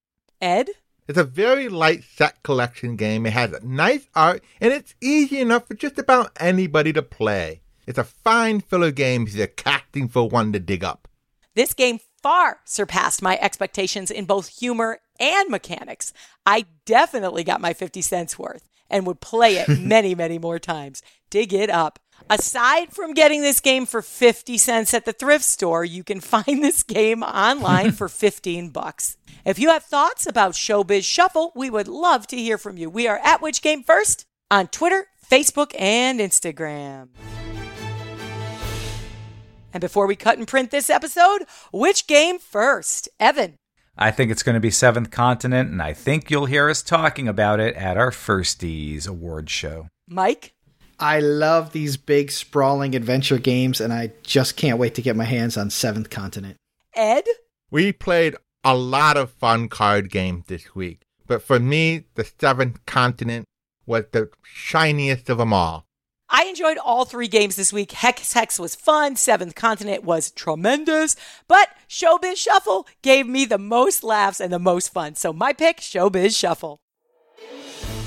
Ed? 0.41 0.69
It's 1.07 1.19
a 1.19 1.25
very 1.25 1.69
light 1.69 2.03
set 2.17 2.43
collection 2.43 2.97
game. 2.97 3.27
It 3.27 3.35
has 3.35 3.55
nice 3.63 4.07
art 4.15 4.43
and 4.61 4.73
it's 4.73 4.95
easy 5.03 5.39
enough 5.39 5.69
for 5.69 5.75
just 5.75 5.99
about 5.99 6.33
anybody 6.41 6.93
to 6.95 7.03
play. 7.03 7.61
It's 7.87 7.99
a 7.99 8.05
fine 8.05 8.61
filler 8.61 8.91
game 8.91 9.27
if 9.27 9.35
you're 9.35 9.47
casting 9.47 10.09
for 10.09 10.29
one 10.29 10.53
to 10.53 10.59
dig 10.59 10.83
up. 10.83 11.07
This 11.55 11.75
game 11.75 11.99
far 12.23 12.61
surpassed 12.65 13.21
my 13.21 13.39
expectations 13.41 14.11
in 14.11 14.25
both 14.25 14.49
humor 14.49 15.01
and 15.21 15.51
mechanics. 15.51 16.15
I 16.47 16.65
definitely 16.87 17.45
got 17.45 17.61
my 17.61 17.75
50 17.75 18.01
cents 18.01 18.39
worth 18.39 18.67
and 18.89 19.07
would 19.07 19.21
play 19.21 19.57
it 19.57 19.69
many, 19.81 20.15
many 20.15 20.39
more 20.39 20.59
times. 20.59 21.03
Dig 21.29 21.53
it 21.53 21.69
up. 21.69 21.99
Aside 22.31 22.91
from 22.91 23.13
getting 23.13 23.43
this 23.43 23.61
game 23.61 23.85
for 23.85 24.01
50 24.01 24.57
cents 24.57 24.95
at 24.95 25.05
the 25.05 25.13
thrift 25.13 25.45
store, 25.45 25.85
you 25.85 26.03
can 26.03 26.21
find 26.21 26.65
this 26.65 26.83
game 26.83 27.23
online 27.23 27.93
for 27.93 28.09
15 28.09 28.71
bucks. 28.71 29.19
If 29.45 29.59
you 29.59 29.69
have 29.69 29.85
thoughts 29.85 30.27
about 30.27 30.53
Showbiz 30.53 31.05
Shuffle, 31.05 31.53
we 31.55 31.69
would 31.69 31.87
love 31.87 32.27
to 32.29 32.37
hear 32.37 32.57
from 32.57 32.79
you. 32.79 32.89
We 32.89 33.07
are 33.09 33.19
at 33.19 33.43
Which 33.43 33.61
Game 33.61 33.83
First 33.83 34.25
on 34.51 34.69
Twitter, 34.69 35.09
Facebook, 35.31 35.79
and 35.79 36.19
Instagram. 36.19 37.09
And 39.75 39.81
before 39.83 40.07
we 40.07 40.17
cut 40.17 40.39
and 40.39 40.49
print 40.49 40.71
this 40.71 40.89
episode, 40.89 41.45
which 41.73 42.07
game 42.07 42.39
first? 42.39 43.09
Evan. 43.21 43.57
I 43.99 44.11
think 44.11 44.31
it's 44.31 44.43
going 44.43 44.55
to 44.55 44.61
be 44.61 44.71
Seventh 44.71 45.11
Continent, 45.11 45.71
and 45.71 45.83
I 45.83 45.93
think 45.93 46.31
you'll 46.31 46.47
hear 46.47 46.71
us 46.71 46.83
talking 46.83 47.29
about 47.29 47.61
it 47.61 47.77
at 47.77 47.99
our 47.99 48.11
Firsties 48.11 49.07
award 49.07 49.51
show. 49.51 49.89
Mike? 50.09 50.54
I 51.05 51.21
love 51.21 51.73
these 51.73 51.99
big 51.99 52.31
sprawling 52.31 52.95
adventure 52.95 53.37
games, 53.37 53.79
and 53.79 53.93
I 53.93 54.13
just 54.23 54.57
can't 54.57 54.79
wait 54.79 54.95
to 54.95 55.03
get 55.03 55.17
my 55.17 55.25
hands 55.25 55.55
on 55.59 55.69
Seventh 55.69 56.09
Continent. 56.09 56.57
Ed? 56.95 57.25
We 57.71 57.93
played 57.93 58.37
a 58.65 58.75
lot 58.75 59.19
of 59.19 59.31
fun 59.31 59.69
card 59.69 60.11
games 60.11 60.45
this 60.47 60.75
week. 60.75 61.03
But 61.27 61.43
for 61.43 61.61
me, 61.61 62.05
the 62.15 62.25
Seventh 62.41 62.87
Continent 62.87 63.45
was 63.85 64.05
the 64.13 64.31
shiniest 64.43 65.29
of 65.29 65.37
them 65.37 65.53
all. 65.53 65.85
I 66.31 66.45
enjoyed 66.45 66.79
all 66.79 67.05
three 67.05 67.29
games 67.29 67.57
this 67.57 67.71
week. 67.71 67.93
Hex 67.93 68.33
Hex 68.33 68.59
was 68.59 68.75
fun, 68.75 69.17
Seventh 69.17 69.55
Continent 69.55 70.05
was 70.05 70.31
tremendous, 70.31 71.17
but 71.47 71.69
Showbiz 71.87 72.39
Shuffle 72.39 72.89
gave 73.03 73.27
me 73.27 73.45
the 73.45 73.59
most 73.59 74.05
laughs 74.05 74.41
and 74.41 74.51
the 74.51 74.59
most 74.59 74.91
fun. 74.91 75.17
So 75.17 75.35
my 75.35 75.53
pick, 75.53 75.81
Showbiz 75.81 76.35
Shuffle. 76.35 76.81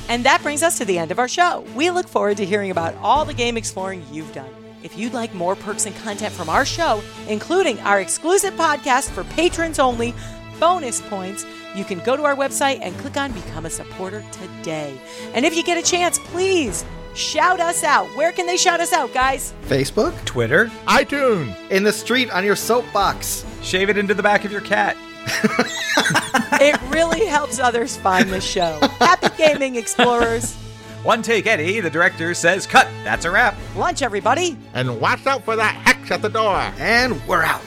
And 0.10 0.24
that 0.26 0.41
brings 0.41 0.64
us 0.64 0.78
to 0.78 0.86
the 0.86 0.97
end 0.97 1.12
of 1.12 1.20
our 1.20 1.28
show. 1.28 1.66
We 1.76 1.89
look 1.89 2.08
forward 2.08 2.38
to 2.38 2.45
hearing 2.45 2.72
about 2.72 2.95
all 2.95 3.26
the 3.26 3.34
game 3.34 3.58
exploring 3.58 4.05
you've 4.12 4.34
done. 4.34 4.49
If 4.84 4.97
you'd 4.97 5.14
like 5.14 5.34
more 5.34 5.55
perks 5.55 5.86
and 5.86 5.95
content 5.97 6.34
from 6.34 6.49
our 6.49 6.66
show, 6.66 7.01
including 7.28 7.80
our 7.80 7.99
exclusive 7.99 8.53
podcast 8.53 9.10
for 9.10 9.24
patrons 9.26 9.80
only, 9.80 10.14
bonus 10.60 11.01
points, 11.01 11.45
you 11.76 11.84
can 11.84 11.99
go 11.99 12.16
to 12.16 12.24
our 12.24 12.36
website 12.36 12.80
and 12.82 12.95
click 12.97 13.18
on 13.18 13.32
Become 13.34 13.66
a 13.66 13.70
Supporter 13.70 14.24
today. 14.32 14.97
And 15.34 15.45
if 15.45 15.55
you 15.55 15.64
get 15.64 15.78
a 15.78 15.82
chance, 15.82 16.20
please 16.20 16.86
shout 17.14 17.60
us 17.60 17.84
out. 17.84 18.08
Where 18.16 18.32
can 18.32 18.45
they 18.45 18.58
shout 18.58 18.80
us 18.80 18.93
out, 18.93 19.14
guys? 19.14 19.53
Facebook? 19.64 20.14
Twitter, 20.26 20.68
iTunes! 20.86 21.53
In 21.70 21.84
the 21.84 21.91
street 21.91 22.32
on 22.32 22.45
your 22.45 22.55
soapbox. 22.55 23.45
shave 23.62 23.89
it 23.89 23.97
into 23.97 24.14
the 24.14 24.24
back 24.24 24.45
of 24.45 24.51
your 24.51 24.62
cat. 24.62 24.95
It 26.59 26.80
really 26.89 27.25
helps 27.25 27.59
others 27.59 27.97
find 27.97 28.30
the 28.30 28.41
show. 28.41 28.80
Happy 28.99 29.30
gaming, 29.38 29.75
explorers. 29.75 30.55
One 31.03 31.21
take 31.21 31.45
Eddie, 31.45 31.80
the 31.80 31.89
director, 31.89 32.34
says 32.34 32.65
cut. 32.65 32.88
That's 33.03 33.25
a 33.25 33.32
wrap. 33.32 33.55
Lunch, 33.75 34.01
everybody. 34.01 34.57
And 34.73 34.99
watch 34.99 35.25
out 35.28 35.43
for 35.43 35.55
that 35.55 35.75
hex 35.75 36.11
at 36.11 36.21
the 36.21 36.30
door. 36.30 36.57
And 36.78 37.25
we're 37.28 37.43
out. 37.43 37.61